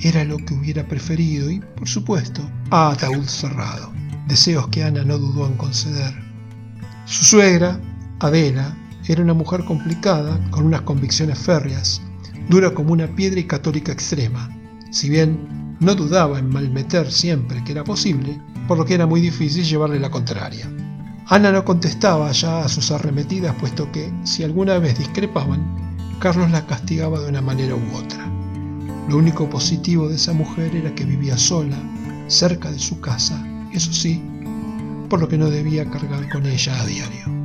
era 0.00 0.24
lo 0.24 0.38
que 0.38 0.54
hubiera 0.54 0.88
preferido 0.88 1.50
y, 1.50 1.60
por 1.60 1.86
supuesto, 1.86 2.40
a 2.70 2.92
ataúd 2.92 3.26
cerrado, 3.26 3.92
deseos 4.28 4.68
que 4.68 4.82
Ana 4.82 5.04
no 5.04 5.18
dudó 5.18 5.46
en 5.46 5.58
conceder. 5.58 6.14
Su 7.04 7.22
suegra, 7.26 7.78
Adela, 8.20 8.74
era 9.06 9.20
una 9.20 9.34
mujer 9.34 9.62
complicada, 9.66 10.40
con 10.50 10.64
unas 10.64 10.80
convicciones 10.80 11.38
férreas, 11.38 12.00
dura 12.48 12.72
como 12.72 12.92
una 12.92 13.06
piedra 13.06 13.40
y 13.40 13.44
católica 13.44 13.92
extrema, 13.92 14.48
si 14.90 15.08
bien 15.08 15.76
no 15.80 15.94
dudaba 15.94 16.38
en 16.38 16.48
malmeter 16.48 17.10
siempre 17.10 17.62
que 17.64 17.72
era 17.72 17.84
posible, 17.84 18.40
por 18.68 18.78
lo 18.78 18.84
que 18.84 18.94
era 18.94 19.06
muy 19.06 19.20
difícil 19.20 19.64
llevarle 19.64 20.00
la 20.00 20.10
contraria. 20.10 20.70
Ana 21.26 21.52
no 21.52 21.64
contestaba 21.64 22.30
ya 22.32 22.64
a 22.64 22.68
sus 22.68 22.90
arremetidas, 22.90 23.54
puesto 23.56 23.90
que, 23.90 24.12
si 24.24 24.44
alguna 24.44 24.78
vez 24.78 24.98
discrepaban, 24.98 25.96
Carlos 26.18 26.50
la 26.50 26.66
castigaba 26.66 27.20
de 27.20 27.28
una 27.28 27.40
manera 27.40 27.74
u 27.74 27.96
otra. 27.96 28.30
Lo 29.08 29.18
único 29.18 29.48
positivo 29.48 30.08
de 30.08 30.16
esa 30.16 30.32
mujer 30.32 30.74
era 30.74 30.94
que 30.94 31.04
vivía 31.04 31.36
sola, 31.36 31.76
cerca 32.26 32.70
de 32.70 32.78
su 32.78 33.00
casa, 33.00 33.42
eso 33.72 33.92
sí, 33.92 34.22
por 35.08 35.20
lo 35.20 35.28
que 35.28 35.38
no 35.38 35.50
debía 35.50 35.90
cargar 35.90 36.28
con 36.30 36.46
ella 36.46 36.80
a 36.80 36.86
diario. 36.86 37.43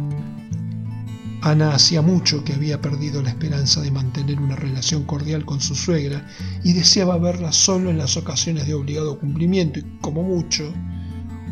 Ana 1.42 1.74
hacía 1.74 2.02
mucho 2.02 2.44
que 2.44 2.54
había 2.54 2.82
perdido 2.82 3.22
la 3.22 3.30
esperanza 3.30 3.82
de 3.82 3.92
mantener 3.92 4.40
una 4.40 4.56
relación 4.56 5.04
cordial 5.04 5.46
con 5.46 5.62
su 5.62 5.76
suegra 5.76 6.28
y 6.64 6.74
deseaba 6.74 7.18
verla 7.18 7.52
solo 7.52 7.90
en 7.90 7.98
las 7.98 8.18
ocasiones 8.18 8.68
de 8.68 8.74
obligado 8.74 9.20
cumplimiento 9.20 9.80
y, 9.80 9.86
como 10.02 10.24
mucho, 10.24 10.74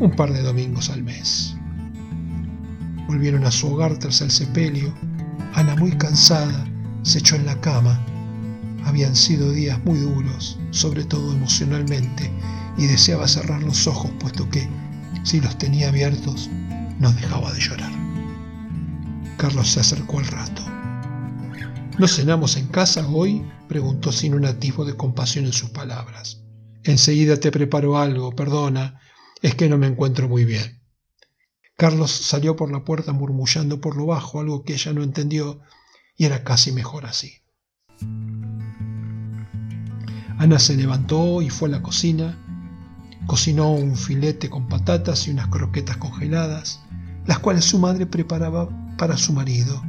un 0.00 0.14
par 0.14 0.32
de 0.32 0.42
domingos 0.42 0.90
al 0.90 1.02
mes. 1.02 1.56
Volvieron 3.06 3.44
a 3.44 3.50
su 3.50 3.72
hogar 3.72 3.98
tras 3.98 4.20
el 4.20 4.30
sepelio. 4.30 4.92
Ana, 5.54 5.74
muy 5.76 5.92
cansada, 5.92 6.66
se 7.02 7.20
echó 7.20 7.36
en 7.36 7.46
la 7.46 7.58
cama 7.60 8.04
habían 8.88 9.14
sido 9.14 9.52
días 9.52 9.78
muy 9.84 9.98
duros, 9.98 10.58
sobre 10.70 11.04
todo 11.04 11.32
emocionalmente, 11.32 12.30
y 12.78 12.86
deseaba 12.86 13.28
cerrar 13.28 13.62
los 13.62 13.86
ojos, 13.86 14.10
puesto 14.18 14.48
que, 14.48 14.66
si 15.24 15.40
los 15.40 15.58
tenía 15.58 15.88
abiertos, 15.88 16.48
no 16.98 17.12
dejaba 17.12 17.52
de 17.52 17.60
llorar. 17.60 17.97
Carlos 19.38 19.68
se 19.68 19.78
acercó 19.78 20.18
al 20.18 20.26
rato. 20.26 20.62
¿No 21.96 22.08
cenamos 22.08 22.56
en 22.56 22.66
casa 22.66 23.06
hoy? 23.08 23.48
preguntó 23.68 24.10
sin 24.10 24.34
un 24.34 24.44
atisbo 24.44 24.84
de 24.84 24.96
compasión 24.96 25.46
en 25.46 25.52
sus 25.52 25.70
palabras. 25.70 26.42
Enseguida 26.82 27.38
te 27.38 27.52
preparo 27.52 27.98
algo, 27.98 28.34
perdona, 28.34 29.00
es 29.40 29.54
que 29.54 29.68
no 29.68 29.78
me 29.78 29.86
encuentro 29.86 30.28
muy 30.28 30.44
bien. 30.44 30.82
Carlos 31.76 32.10
salió 32.10 32.56
por 32.56 32.72
la 32.72 32.84
puerta 32.84 33.12
murmullando 33.12 33.80
por 33.80 33.96
lo 33.96 34.06
bajo 34.06 34.40
algo 34.40 34.64
que 34.64 34.72
ella 34.72 34.92
no 34.92 35.04
entendió, 35.04 35.60
y 36.16 36.24
era 36.24 36.42
casi 36.42 36.72
mejor 36.72 37.06
así. 37.06 37.34
Ana 40.36 40.58
se 40.58 40.76
levantó 40.76 41.42
y 41.42 41.50
fue 41.50 41.68
a 41.68 41.72
la 41.72 41.82
cocina. 41.82 42.36
Cocinó 43.28 43.70
un 43.70 43.96
filete 43.96 44.50
con 44.50 44.68
patatas 44.68 45.28
y 45.28 45.30
unas 45.30 45.46
croquetas 45.46 45.96
congeladas. 45.98 46.80
las 47.26 47.38
cuales 47.38 47.66
su 47.66 47.78
madre 47.78 48.06
preparaba 48.06 48.87
para 48.98 49.16
su 49.16 49.32
marido, 49.32 49.82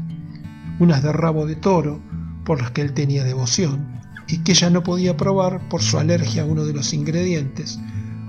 unas 0.79 1.03
de 1.03 1.11
rabo 1.11 1.45
de 1.45 1.57
toro, 1.57 1.99
por 2.45 2.61
las 2.61 2.71
que 2.71 2.81
él 2.81 2.93
tenía 2.93 3.25
devoción, 3.25 3.99
y 4.29 4.37
que 4.37 4.53
ella 4.53 4.69
no 4.69 4.83
podía 4.83 5.17
probar 5.17 5.67
por 5.67 5.81
su 5.81 5.97
alergia 5.97 6.43
a 6.43 6.45
uno 6.45 6.63
de 6.63 6.73
los 6.73 6.93
ingredientes, 6.93 7.79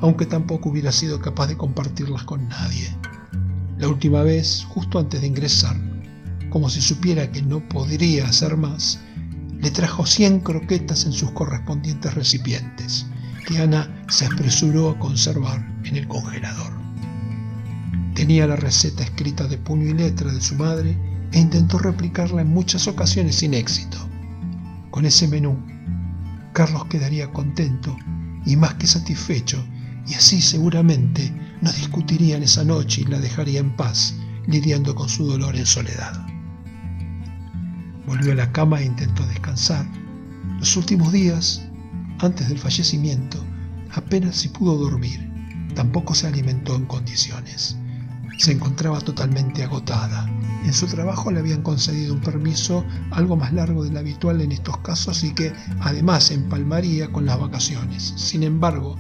aunque 0.01 0.27
tampoco 0.27 0.71
hubiera 0.71 0.91
sido 0.91 1.21
capaz 1.21 1.47
de 1.47 1.57
compartirlas 1.57 2.25
con 2.25 2.49
nadie. 2.49 2.97
La 3.79 3.87
última 3.87 4.23
vez, 4.23 4.67
justo 4.69 4.99
antes 4.99 5.21
de 5.21 5.27
ingresar, 5.27 5.77
como 6.49 6.69
si 6.69 6.81
supiera 6.81 7.31
que 7.31 7.43
no 7.43 7.61
podría 7.69 8.27
hacer 8.27 8.57
más, 8.57 8.99
le 9.61 9.71
trajo 9.71 10.07
cien 10.07 10.41
croquetas 10.41 11.05
en 11.05 11.13
sus 11.13 11.31
correspondientes 11.33 12.15
recipientes, 12.15 13.07
que 13.47 13.59
Ana 13.59 14.05
se 14.09 14.27
apresuró 14.27 14.91
a 14.91 14.99
conservar 14.99 15.65
en 15.85 15.97
el 15.97 16.09
congelador. 16.09 16.80
Tenía 18.21 18.47
la 18.47 18.57
receta 18.57 19.03
escrita 19.03 19.47
de 19.47 19.57
puño 19.57 19.89
y 19.89 19.95
letra 19.95 20.31
de 20.31 20.43
su 20.43 20.55
madre 20.55 20.95
e 21.33 21.41
intentó 21.41 21.79
replicarla 21.79 22.43
en 22.43 22.49
muchas 22.49 22.87
ocasiones 22.87 23.37
sin 23.37 23.55
éxito. 23.55 23.97
Con 24.91 25.07
ese 25.07 25.27
menú, 25.27 25.59
Carlos 26.53 26.85
quedaría 26.85 27.33
contento 27.33 27.97
y 28.45 28.57
más 28.57 28.75
que 28.75 28.87
satisfecho, 28.87 29.65
y 30.07 30.13
así 30.13 30.43
seguramente 30.43 31.33
no 31.63 31.73
discutirían 31.73 32.43
esa 32.43 32.63
noche 32.63 33.01
y 33.01 33.05
la 33.05 33.19
dejaría 33.19 33.59
en 33.59 33.75
paz, 33.75 34.15
lidiando 34.47 34.95
con 34.95 35.09
su 35.09 35.25
dolor 35.25 35.57
en 35.57 35.65
soledad. 35.65 36.27
Volvió 38.07 38.33
a 38.33 38.35
la 38.35 38.53
cama 38.53 38.83
e 38.83 38.85
intentó 38.85 39.27
descansar. 39.29 39.87
Los 40.59 40.77
últimos 40.77 41.11
días, 41.11 41.63
antes 42.19 42.51
del 42.51 42.59
fallecimiento, 42.59 43.43
apenas 43.93 44.37
si 44.37 44.51
pudo 44.51 44.77
dormir. 44.77 45.27
Tampoco 45.75 46.15
se 46.15 46.27
alimentó 46.27 46.77
en 46.77 46.85
condiciones. 46.85 47.80
Se 48.41 48.53
encontraba 48.53 48.99
totalmente 49.03 49.63
agotada. 49.63 50.27
En 50.65 50.73
su 50.73 50.87
trabajo 50.87 51.31
le 51.31 51.41
habían 51.41 51.61
concedido 51.61 52.15
un 52.15 52.23
permiso 52.23 52.87
algo 53.11 53.37
más 53.37 53.53
largo 53.53 53.85
del 53.85 53.99
habitual 53.99 54.41
en 54.41 54.51
estos 54.51 54.79
casos 54.79 55.23
y 55.25 55.35
que 55.35 55.53
además 55.81 56.31
empalmaría 56.31 57.13
con 57.13 57.27
las 57.27 57.39
vacaciones. 57.39 58.15
Sin 58.17 58.43
embargo, 58.43 58.97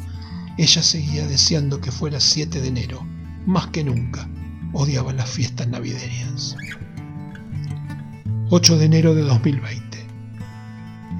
ella 0.58 0.82
seguía 0.82 1.26
deseando 1.26 1.80
que 1.80 1.90
fuera 1.90 2.20
7 2.20 2.60
de 2.60 2.68
enero, 2.68 3.02
más 3.46 3.68
que 3.68 3.82
nunca. 3.82 4.28
Odiaba 4.74 5.14
las 5.14 5.30
fiestas 5.30 5.68
navideñas. 5.68 6.54
8 8.50 8.76
de 8.76 8.84
enero 8.84 9.14
de 9.14 9.22
2020. 9.22 10.06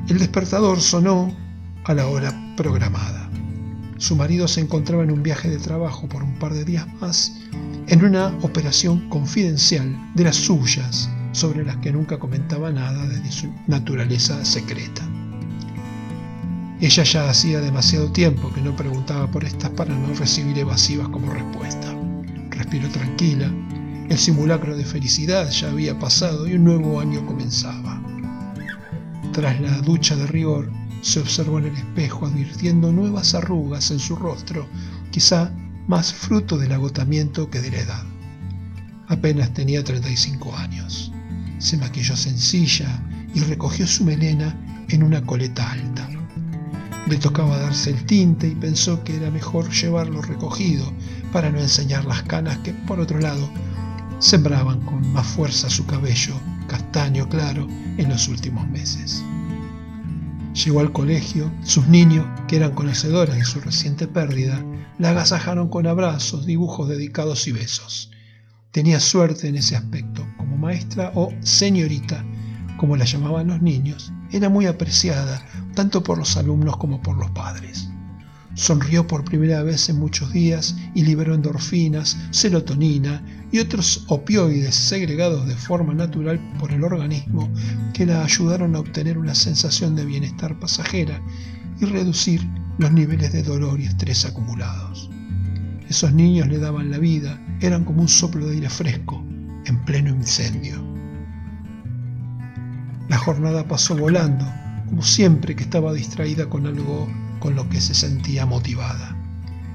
El 0.09 0.19
despertador 0.19 0.83
sonó 0.83 1.35
a 1.87 1.95
la 1.95 2.07
hora 2.07 2.55
programada. 2.55 3.20
Su 4.01 4.17
marido 4.17 4.49
se 4.49 4.63
encontraba 4.63 5.05
en 5.05 5.11
un 5.11 5.23
viaje 5.23 5.51
de 5.51 5.59
trabajo 5.59 6.09
por 6.09 6.23
un 6.23 6.39
par 6.39 6.55
de 6.55 6.65
días 6.65 6.87
más 7.03 7.37
en 7.87 8.03
una 8.03 8.29
operación 8.41 9.11
confidencial 9.11 9.95
de 10.15 10.25
las 10.25 10.37
suyas 10.37 11.11
sobre 11.33 11.67
las 11.67 11.77
que 11.77 11.93
nunca 11.93 12.19
comentaba 12.19 12.73
nada 12.73 13.07
desde 13.07 13.31
su 13.31 13.53
naturaleza 13.67 14.43
secreta. 14.43 15.07
Ella 16.81 17.03
ya 17.03 17.29
hacía 17.29 17.61
demasiado 17.61 18.11
tiempo 18.11 18.51
que 18.55 18.63
no 18.63 18.75
preguntaba 18.75 19.31
por 19.31 19.45
estas 19.45 19.69
para 19.73 19.95
no 19.95 20.15
recibir 20.15 20.59
evasivas 20.59 21.11
como 21.11 21.35
respuesta. 21.35 21.95
Respiró 22.49 22.89
tranquila 22.89 23.53
el 24.09 24.17
simulacro 24.17 24.79
de 24.79 24.85
felicidad 24.87 25.51
ya 25.51 25.71
había 25.71 25.99
pasado 25.99 26.49
y 26.49 26.55
un 26.55 26.65
nuevo 26.65 27.01
año 27.01 27.27
comenzaba. 27.27 28.03
Tras 29.35 29.61
la 29.61 29.77
ducha 29.83 30.17
de 30.17 30.27
rigor, 30.27 30.80
se 31.01 31.21
observó 31.21 31.59
en 31.59 31.67
el 31.67 31.77
espejo 31.77 32.27
advirtiendo 32.27 32.93
nuevas 32.93 33.35
arrugas 33.35 33.91
en 33.91 33.99
su 33.99 34.17
rostro, 34.17 34.67
quizá 35.11 35.53
más 35.87 36.13
fruto 36.13 36.59
del 36.59 36.73
agotamiento 36.73 37.51
que 37.51 37.61
de 37.61 37.71
la 37.71 37.81
edad. 37.81 38.05
Apenas 39.09 39.53
tenía 39.55 39.83
35 39.83 40.57
años. 40.57 41.13
Se 41.59 41.77
maquilló 41.77 42.17
sencilla 42.17 43.03
y 43.35 43.41
recogió 43.41 43.87
su 43.87 44.05
melena 44.05 44.57
en 44.89 45.03
una 45.03 45.23
coleta 45.23 45.73
alta. 45.73 46.09
Le 47.09 47.17
tocaba 47.17 47.59
darse 47.59 47.91
el 47.91 48.05
tinte 48.05 48.47
y 48.49 48.55
pensó 48.55 49.03
que 49.03 49.17
era 49.17 49.31
mejor 49.31 49.69
llevarlo 49.71 50.23
recogido 50.23 50.93
para 51.33 51.51
no 51.51 51.59
enseñar 51.59 52.05
las 52.05 52.23
canas 52.23 52.59
que, 52.59 52.73
por 52.73 53.01
otro 53.01 53.19
lado, 53.19 53.51
sembraban 54.21 54.81
con 54.83 55.13
más 55.13 55.27
fuerza 55.27 55.69
su 55.71 55.87
cabello 55.87 56.35
castaño 56.69 57.29
claro 57.29 57.67
en 57.97 58.09
los 58.09 58.29
últimos 58.29 58.69
meses. 58.69 59.25
Llegó 60.65 60.81
al 60.81 60.93
colegio, 60.93 61.51
sus 61.65 61.89
niños, 61.89 62.27
que 62.47 62.57
eran 62.57 62.75
conocedores 62.75 63.35
de 63.35 63.45
su 63.45 63.61
reciente 63.61 64.07
pérdida, 64.07 64.63
la 64.99 65.11
agasajaron 65.11 65.69
con 65.69 65.87
abrazos, 65.87 66.45
dibujos 66.45 66.87
dedicados 66.87 67.49
y 67.49 67.53
besos. 67.53 68.11
Tenía 68.71 69.01
suerte 69.01 69.49
en 69.49 69.57
ese 69.57 69.75
aspecto, 69.75 70.27
como 70.37 70.59
maestra 70.59 71.13
o 71.15 71.33
señorita, 71.41 72.27
como 72.77 72.97
la 72.97 73.07
llamaban 73.07 73.47
los 73.47 73.63
niños, 73.63 74.13
era 74.33 74.51
muy 74.51 74.67
apreciada 74.67 75.43
tanto 75.75 76.03
por 76.03 76.19
los 76.19 76.37
alumnos 76.37 76.77
como 76.77 77.01
por 77.01 77.17
los 77.17 77.31
padres. 77.31 77.89
Sonrió 78.61 79.07
por 79.07 79.25
primera 79.25 79.63
vez 79.63 79.89
en 79.89 79.99
muchos 79.99 80.35
días 80.35 80.77
y 80.95 81.03
liberó 81.03 81.35
endorfinas, 81.35 82.19
serotonina 82.31 83.25
y 83.51 83.59
otros 83.59 84.05
opioides 84.09 84.75
segregados 84.75 85.49
de 85.49 85.57
forma 85.57 85.95
natural 85.95 86.39
por 86.59 86.71
el 86.71 86.85
organismo 86.85 87.51
que 87.95 88.05
la 88.05 88.23
ayudaron 88.23 88.77
a 88.77 88.81
obtener 88.81 89.17
una 89.17 89.35
sensación 89.35 89.97
de 89.97 90.05
bienestar 90.05 90.61
pasajera 90.61 91.23
y 91.81 91.87
reducir 91.87 92.47
los 92.77 92.93
niveles 92.93 93.33
de 93.33 93.43
dolor 93.43 93.81
y 93.81 93.87
estrés 93.87 94.27
acumulados. 94.27 95.09
Esos 95.89 96.13
niños 96.13 96.49
le 96.49 96.59
daban 96.59 96.91
la 96.91 96.99
vida, 96.99 97.41
eran 97.63 97.87
como 97.87 98.03
un 98.03 98.09
soplo 98.09 98.47
de 98.47 98.57
aire 98.57 98.69
fresco 98.69 99.25
en 99.65 99.83
pleno 99.87 100.11
incendio. 100.11 100.85
La 103.09 103.17
jornada 103.17 103.67
pasó 103.67 103.97
volando, 103.97 104.45
como 104.87 105.01
siempre 105.01 105.57
que 105.57 105.63
estaba 105.63 105.95
distraída 105.95 106.51
con 106.51 106.67
algo 106.67 107.09
con 107.41 107.57
lo 107.57 107.69
que 107.69 107.81
se 107.81 107.95
sentía 107.95 108.47
motivada. 108.47 109.17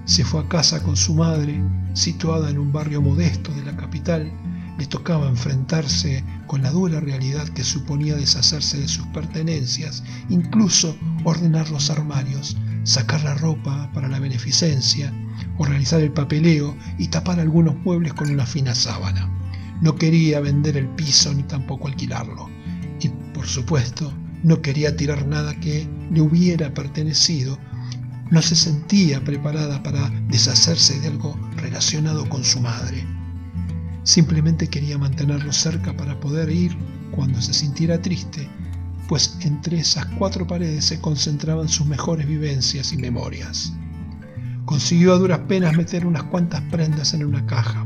Se 0.06 0.24
fue 0.24 0.42
a 0.42 0.48
casa 0.48 0.84
con 0.84 0.96
su 0.96 1.16
madre, 1.16 1.62
situada 1.94 2.50
en 2.50 2.60
un 2.60 2.72
barrio 2.72 3.02
modesto 3.02 3.52
de 3.54 3.64
la 3.64 3.76
capital. 3.76 4.32
Le 4.78 4.86
tocaba 4.86 5.28
enfrentarse 5.28 6.24
con 6.48 6.62
la 6.62 6.70
dura 6.70 7.00
realidad 7.00 7.48
que 7.50 7.64
suponía 7.64 8.16
deshacerse 8.16 8.80
de 8.80 8.88
sus 8.88 9.08
pertenencias, 9.08 10.04
incluso 10.30 10.96
ordenar 11.24 11.70
los 11.72 11.90
armarios, 11.90 12.56
sacar 12.84 13.24
la 13.24 13.34
ropa 13.34 13.90
para 13.94 14.08
la 14.08 14.20
beneficencia, 14.20 15.12
organizar 15.58 16.02
el 16.02 16.12
papeleo 16.12 16.78
y 17.00 17.08
tapar 17.08 17.40
algunos 17.40 17.76
muebles 17.84 18.14
con 18.14 18.30
una 18.30 18.46
fina 18.46 18.76
sábana. 18.76 19.32
No 19.82 19.96
quería 19.96 20.40
vender 20.40 20.78
el 20.78 20.88
piso 20.90 21.34
ni 21.34 21.44
tampoco 21.44 21.88
alquilarlo. 21.88 22.50
Y, 23.02 23.10
por 23.34 23.48
supuesto, 23.48 24.14
no 24.44 24.62
quería 24.62 24.96
tirar 24.96 25.28
nada 25.28 25.60
que 25.60 25.88
le 26.12 26.22
hubiera 26.22 26.74
pertenecido, 26.74 27.58
no 28.32 28.42
se 28.42 28.56
sentía 28.56 29.24
preparada 29.24 29.84
para 29.84 30.10
deshacerse 30.28 31.00
de 31.00 31.08
algo 31.08 31.38
relacionado 31.58 32.28
con 32.28 32.44
su 32.44 32.60
madre. 32.60 33.06
Simplemente 34.04 34.68
quería 34.68 34.98
mantenerlo 34.98 35.52
cerca 35.52 35.96
para 35.96 36.20
poder 36.20 36.50
ir 36.50 36.76
cuando 37.12 37.42
se 37.42 37.54
sintiera 37.54 38.02
triste, 38.02 38.48
pues 39.08 39.38
entre 39.42 39.80
esas 39.80 40.06
cuatro 40.18 40.48
paredes 40.48 40.86
se 40.86 41.00
concentraban 41.00 41.68
sus 41.68 41.86
mejores 41.88 42.28
vivencias 42.28 42.92
y 42.94 42.98
memorias. 42.98 43.74
Consiguió 44.66 45.14
a 45.14 45.18
duras 45.18 45.40
penas 45.48 45.78
meter 45.78 46.06
unas 46.06 46.24
cuantas 46.24 46.62
prendas 46.72 47.14
en 47.14 47.24
una 47.24 47.46
caja. 47.46 47.86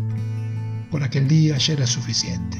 Por 0.89 1.03
aquel 1.03 1.27
día 1.27 1.57
ya 1.57 1.73
era 1.73 1.85
suficiente. 1.85 2.57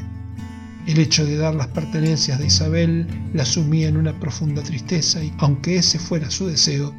El 0.90 0.98
hecho 0.98 1.24
de 1.24 1.38
dar 1.38 1.54
las 1.54 1.68
pertenencias 1.68 2.40
de 2.40 2.48
Isabel 2.48 3.06
la 3.36 3.46
sumía 3.46 3.88
en 3.88 3.96
una 3.96 4.20
profunda 4.20 4.64
tristeza 4.64 5.24
y, 5.24 5.32
aunque 5.38 5.76
ese 5.76 6.00
fuera 6.00 6.32
su 6.32 6.48
deseo, 6.48 6.96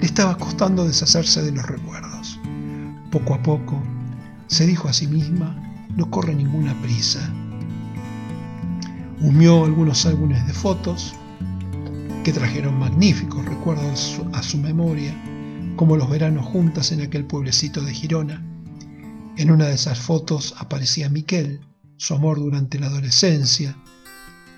le 0.00 0.04
estaba 0.04 0.36
costando 0.36 0.86
deshacerse 0.86 1.40
de 1.40 1.52
los 1.52 1.64
recuerdos. 1.64 2.38
Poco 3.10 3.32
a 3.32 3.42
poco, 3.42 3.82
se 4.48 4.66
dijo 4.66 4.86
a 4.86 4.92
sí 4.92 5.06
misma, 5.06 5.56
no 5.96 6.10
corre 6.10 6.34
ninguna 6.34 6.78
prisa. 6.82 7.20
Humió 9.22 9.64
algunos 9.64 10.04
álbumes 10.04 10.46
de 10.46 10.52
fotos 10.52 11.14
que 12.24 12.34
trajeron 12.34 12.78
magníficos 12.78 13.46
recuerdos 13.46 14.20
a 14.34 14.42
su 14.42 14.58
memoria, 14.58 15.16
como 15.76 15.96
los 15.96 16.10
veranos 16.10 16.44
juntas 16.44 16.92
en 16.92 17.00
aquel 17.00 17.24
pueblecito 17.24 17.80
de 17.80 17.94
Girona. 17.94 18.44
En 19.38 19.50
una 19.50 19.68
de 19.68 19.74
esas 19.76 19.98
fotos 19.98 20.54
aparecía 20.58 21.08
Miquel, 21.08 21.60
su 22.02 22.14
amor 22.14 22.40
durante 22.40 22.80
la 22.80 22.88
adolescencia, 22.88 23.76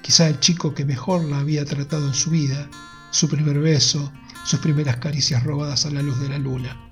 quizá 0.00 0.28
el 0.28 0.40
chico 0.40 0.72
que 0.72 0.86
mejor 0.86 1.22
la 1.24 1.40
había 1.40 1.66
tratado 1.66 2.06
en 2.06 2.14
su 2.14 2.30
vida, 2.30 2.70
su 3.10 3.28
primer 3.28 3.58
beso, 3.58 4.10
sus 4.46 4.60
primeras 4.60 4.96
caricias 4.96 5.42
robadas 5.44 5.84
a 5.84 5.90
la 5.90 6.00
luz 6.00 6.18
de 6.20 6.30
la 6.30 6.38
luna. 6.38 6.90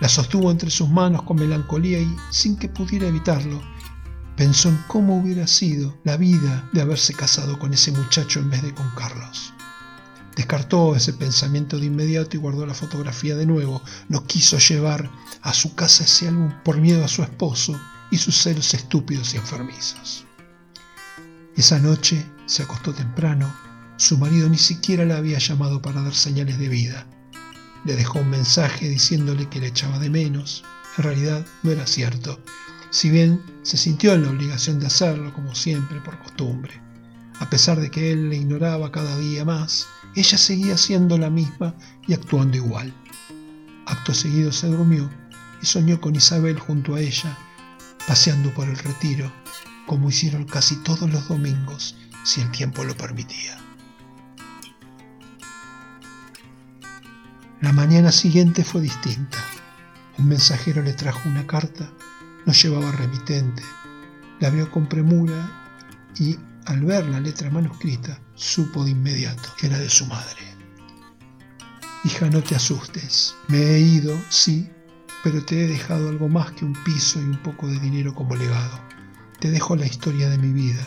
La 0.00 0.08
sostuvo 0.08 0.50
entre 0.50 0.70
sus 0.70 0.88
manos 0.88 1.22
con 1.22 1.36
melancolía 1.36 2.00
y, 2.00 2.16
sin 2.32 2.56
que 2.56 2.68
pudiera 2.68 3.06
evitarlo, 3.06 3.62
pensó 4.36 4.70
en 4.70 4.84
cómo 4.88 5.18
hubiera 5.18 5.46
sido 5.46 5.96
la 6.02 6.16
vida 6.16 6.68
de 6.72 6.80
haberse 6.80 7.14
casado 7.14 7.56
con 7.56 7.72
ese 7.72 7.92
muchacho 7.92 8.40
en 8.40 8.50
vez 8.50 8.60
de 8.60 8.74
con 8.74 8.90
Carlos. 8.96 9.54
Descartó 10.34 10.96
ese 10.96 11.12
pensamiento 11.12 11.78
de 11.78 11.86
inmediato 11.86 12.36
y 12.36 12.40
guardó 12.40 12.66
la 12.66 12.74
fotografía 12.74 13.36
de 13.36 13.46
nuevo. 13.46 13.80
No 14.08 14.26
quiso 14.26 14.58
llevar 14.58 15.12
a 15.42 15.54
su 15.54 15.76
casa 15.76 16.02
ese 16.02 16.26
álbum 16.26 16.52
por 16.64 16.78
miedo 16.78 17.04
a 17.04 17.08
su 17.08 17.22
esposo 17.22 17.78
y 18.10 18.18
sus 18.18 18.36
celos 18.36 18.74
estúpidos 18.74 19.34
y 19.34 19.38
enfermizos. 19.38 20.24
Esa 21.56 21.78
noche 21.78 22.24
se 22.46 22.62
acostó 22.62 22.92
temprano, 22.92 23.52
su 23.96 24.18
marido 24.18 24.48
ni 24.48 24.58
siquiera 24.58 25.04
la 25.04 25.18
había 25.18 25.38
llamado 25.38 25.80
para 25.80 26.02
dar 26.02 26.14
señales 26.14 26.58
de 26.58 26.68
vida. 26.68 27.06
Le 27.84 27.94
dejó 27.94 28.20
un 28.20 28.30
mensaje 28.30 28.88
diciéndole 28.88 29.48
que 29.48 29.60
le 29.60 29.68
echaba 29.68 29.98
de 29.98 30.10
menos. 30.10 30.64
En 30.98 31.04
realidad 31.04 31.46
no 31.62 31.70
era 31.70 31.86
cierto, 31.86 32.40
si 32.90 33.10
bien 33.10 33.42
se 33.62 33.76
sintió 33.76 34.14
en 34.14 34.22
la 34.22 34.30
obligación 34.30 34.80
de 34.80 34.86
hacerlo 34.86 35.32
como 35.32 35.54
siempre 35.54 36.00
por 36.00 36.18
costumbre. 36.18 36.80
A 37.40 37.50
pesar 37.50 37.80
de 37.80 37.90
que 37.90 38.12
él 38.12 38.30
le 38.30 38.36
ignoraba 38.36 38.92
cada 38.92 39.16
día 39.18 39.44
más, 39.44 39.86
ella 40.14 40.38
seguía 40.38 40.78
siendo 40.78 41.18
la 41.18 41.30
misma 41.30 41.74
y 42.06 42.14
actuando 42.14 42.56
igual. 42.56 42.94
Acto 43.86 44.14
seguido 44.14 44.52
se 44.52 44.68
durmió 44.68 45.10
y 45.60 45.66
soñó 45.66 46.00
con 46.00 46.14
Isabel 46.14 46.58
junto 46.58 46.94
a 46.94 47.00
ella, 47.00 47.36
paseando 48.06 48.52
por 48.52 48.68
el 48.68 48.76
retiro, 48.76 49.32
como 49.86 50.08
hicieron 50.08 50.44
casi 50.44 50.76
todos 50.82 51.10
los 51.10 51.28
domingos, 51.28 51.96
si 52.24 52.40
el 52.40 52.50
tiempo 52.50 52.84
lo 52.84 52.96
permitía. 52.96 53.58
La 57.60 57.72
mañana 57.72 58.12
siguiente 58.12 58.62
fue 58.64 58.82
distinta. 58.82 59.38
Un 60.18 60.28
mensajero 60.28 60.82
le 60.82 60.92
trajo 60.92 61.28
una 61.28 61.46
carta, 61.46 61.90
no 62.44 62.52
llevaba 62.52 62.92
remitente, 62.92 63.62
la 64.40 64.50
vio 64.50 64.70
con 64.70 64.86
premura 64.86 65.50
y, 66.18 66.38
al 66.66 66.84
ver 66.84 67.06
la 67.06 67.20
letra 67.20 67.50
manuscrita, 67.50 68.20
supo 68.34 68.84
de 68.84 68.90
inmediato 68.90 69.48
que 69.58 69.66
era 69.66 69.78
de 69.78 69.88
su 69.88 70.06
madre. 70.06 70.42
Hija, 72.04 72.28
no 72.28 72.42
te 72.42 72.54
asustes. 72.54 73.34
Me 73.48 73.58
he 73.58 73.80
ido, 73.80 74.14
sí, 74.28 74.68
pero 75.24 75.42
te 75.42 75.64
he 75.64 75.66
dejado 75.66 76.10
algo 76.10 76.28
más 76.28 76.52
que 76.52 76.66
un 76.66 76.74
piso 76.84 77.18
y 77.18 77.24
un 77.24 77.38
poco 77.38 77.66
de 77.66 77.80
dinero 77.80 78.14
como 78.14 78.36
legado. 78.36 78.78
Te 79.40 79.50
dejo 79.50 79.74
la 79.74 79.86
historia 79.86 80.28
de 80.28 80.36
mi 80.36 80.52
vida. 80.52 80.86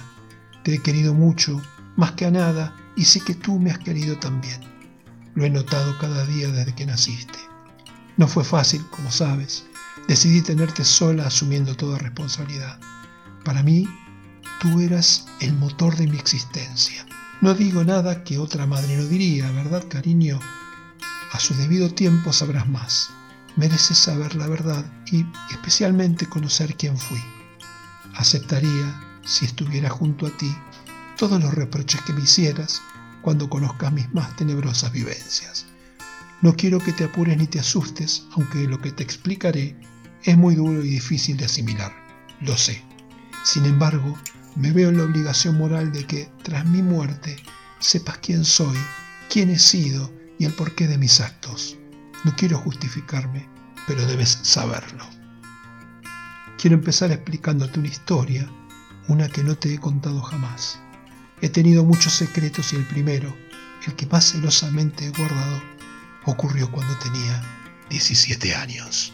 Te 0.63 0.75
he 0.75 0.79
querido 0.79 1.15
mucho, 1.15 1.59
más 1.95 2.11
que 2.11 2.27
a 2.27 2.31
nada, 2.31 2.75
y 2.95 3.05
sé 3.05 3.19
que 3.21 3.33
tú 3.33 3.57
me 3.57 3.71
has 3.71 3.79
querido 3.79 4.15
también. 4.17 4.61
Lo 5.33 5.43
he 5.43 5.49
notado 5.49 5.97
cada 5.97 6.23
día 6.27 6.49
desde 6.49 6.75
que 6.75 6.85
naciste. 6.85 7.39
No 8.15 8.27
fue 8.27 8.43
fácil, 8.43 8.85
como 8.91 9.11
sabes. 9.11 9.65
Decidí 10.07 10.43
tenerte 10.43 10.85
sola 10.85 11.25
asumiendo 11.25 11.75
toda 11.75 11.97
responsabilidad. 11.97 12.79
Para 13.43 13.63
mí, 13.63 13.89
tú 14.61 14.79
eras 14.81 15.25
el 15.39 15.53
motor 15.53 15.95
de 15.95 16.05
mi 16.05 16.17
existencia. 16.17 17.07
No 17.41 17.55
digo 17.55 17.83
nada 17.83 18.23
que 18.23 18.37
otra 18.37 18.67
madre 18.67 18.97
no 18.97 19.05
diría, 19.05 19.51
¿verdad, 19.51 19.83
cariño? 19.89 20.39
A 21.31 21.39
su 21.39 21.55
debido 21.55 21.89
tiempo 21.89 22.31
sabrás 22.31 22.69
más. 22.69 23.16
Mereces 23.57 23.97
saber 23.97 24.35
la 24.35 24.47
verdad 24.47 24.85
y 25.11 25.25
especialmente 25.49 26.27
conocer 26.27 26.75
quién 26.75 26.95
fui. 26.95 27.19
Aceptaría, 28.13 29.19
si 29.25 29.45
estuviera 29.45 29.89
junto 29.89 30.27
a 30.27 30.37
ti, 30.37 30.55
todos 31.17 31.41
los 31.41 31.55
reproches 31.55 31.99
que 32.03 32.13
me 32.13 32.21
hicieras 32.21 32.79
cuando 33.23 33.49
conozcas 33.49 33.91
mis 33.91 34.13
más 34.13 34.35
tenebrosas 34.35 34.91
vivencias. 34.91 35.65
No 36.43 36.55
quiero 36.55 36.77
que 36.77 36.93
te 36.93 37.05
apures 37.05 37.35
ni 37.35 37.47
te 37.47 37.59
asustes, 37.59 38.25
aunque 38.33 38.67
lo 38.67 38.79
que 38.79 38.91
te 38.91 39.01
explicaré 39.01 39.75
es 40.23 40.37
muy 40.37 40.53
duro 40.53 40.83
y 40.83 40.89
difícil 40.89 41.35
de 41.37 41.45
asimilar, 41.45 41.91
lo 42.41 42.55
sé. 42.57 42.83
Sin 43.43 43.65
embargo, 43.65 44.15
me 44.55 44.71
veo 44.71 44.89
en 44.89 44.97
la 44.97 45.03
obligación 45.03 45.57
moral 45.57 45.91
de 45.91 46.05
que, 46.05 46.29
tras 46.43 46.63
mi 46.67 46.83
muerte, 46.83 47.37
sepas 47.79 48.19
quién 48.19 48.45
soy, 48.45 48.77
quién 49.31 49.49
he 49.49 49.57
sido 49.57 50.13
y 50.37 50.45
el 50.45 50.53
porqué 50.53 50.87
de 50.87 50.99
mis 50.99 51.21
actos. 51.21 51.75
No 52.23 52.35
quiero 52.35 52.57
justificarme, 52.57 53.47
pero 53.87 54.05
debes 54.05 54.39
saberlo. 54.41 55.05
Quiero 56.57 56.75
empezar 56.75 57.11
explicándote 57.11 57.79
una 57.79 57.87
historia, 57.87 58.49
una 59.07 59.29
que 59.29 59.43
no 59.43 59.55
te 59.55 59.73
he 59.73 59.79
contado 59.79 60.21
jamás. 60.21 60.79
He 61.41 61.49
tenido 61.49 61.83
muchos 61.83 62.13
secretos 62.13 62.73
y 62.73 62.77
el 62.77 62.85
primero, 62.85 63.35
el 63.85 63.95
que 63.95 64.07
más 64.07 64.31
celosamente 64.31 65.05
he 65.05 65.11
guardado, 65.11 65.61
ocurrió 66.25 66.71
cuando 66.71 66.97
tenía 66.97 67.41
17 67.89 68.55
años. 68.55 69.13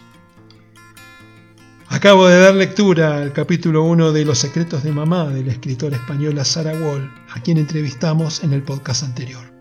Acabo 1.89 2.26
de 2.26 2.39
dar 2.39 2.56
lectura 2.56 3.18
al 3.18 3.34
capítulo 3.34 3.84
1 3.84 4.13
de 4.13 4.26
Los 4.26 4.39
secretos 4.39 4.84
de 4.84 4.92
mamá 4.92 5.28
de 5.28 5.44
la 5.44 5.52
escritora 5.52 5.98
española 5.98 6.44
Sarah 6.44 6.74
Wall, 6.74 7.13
a 7.30 7.42
quien 7.42 7.58
entrevistamos 7.58 8.44
en 8.44 8.54
el 8.54 8.63
podcast 8.63 9.04
anterior. 9.04 9.54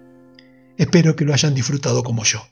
Espero 0.78 1.14
que 1.14 1.24
lo 1.24 1.34
hayan 1.34 1.54
disfrutado 1.54 2.02
como 2.02 2.24
yo. 2.24 2.51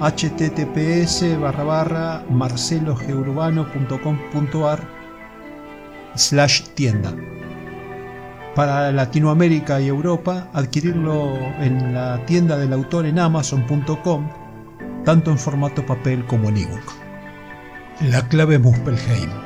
https 0.00 1.38
barra 1.40 1.64
barra 1.64 2.22
marcelogeurbano.com.ar 2.28 4.88
slash 6.14 6.62
tienda. 6.74 7.14
Para 8.54 8.92
Latinoamérica 8.92 9.80
y 9.80 9.88
Europa, 9.88 10.48
adquirirlo 10.54 11.34
en 11.60 11.94
la 11.94 12.24
tienda 12.24 12.56
del 12.56 12.72
autor 12.72 13.04
en 13.06 13.18
amazon.com, 13.18 14.30
tanto 15.04 15.30
en 15.30 15.38
formato 15.38 15.84
papel 15.84 16.24
como 16.26 16.48
en 16.48 16.56
ebook. 16.58 16.92
La 18.00 18.26
clave 18.28 18.58
Muspelheim. 18.58 19.45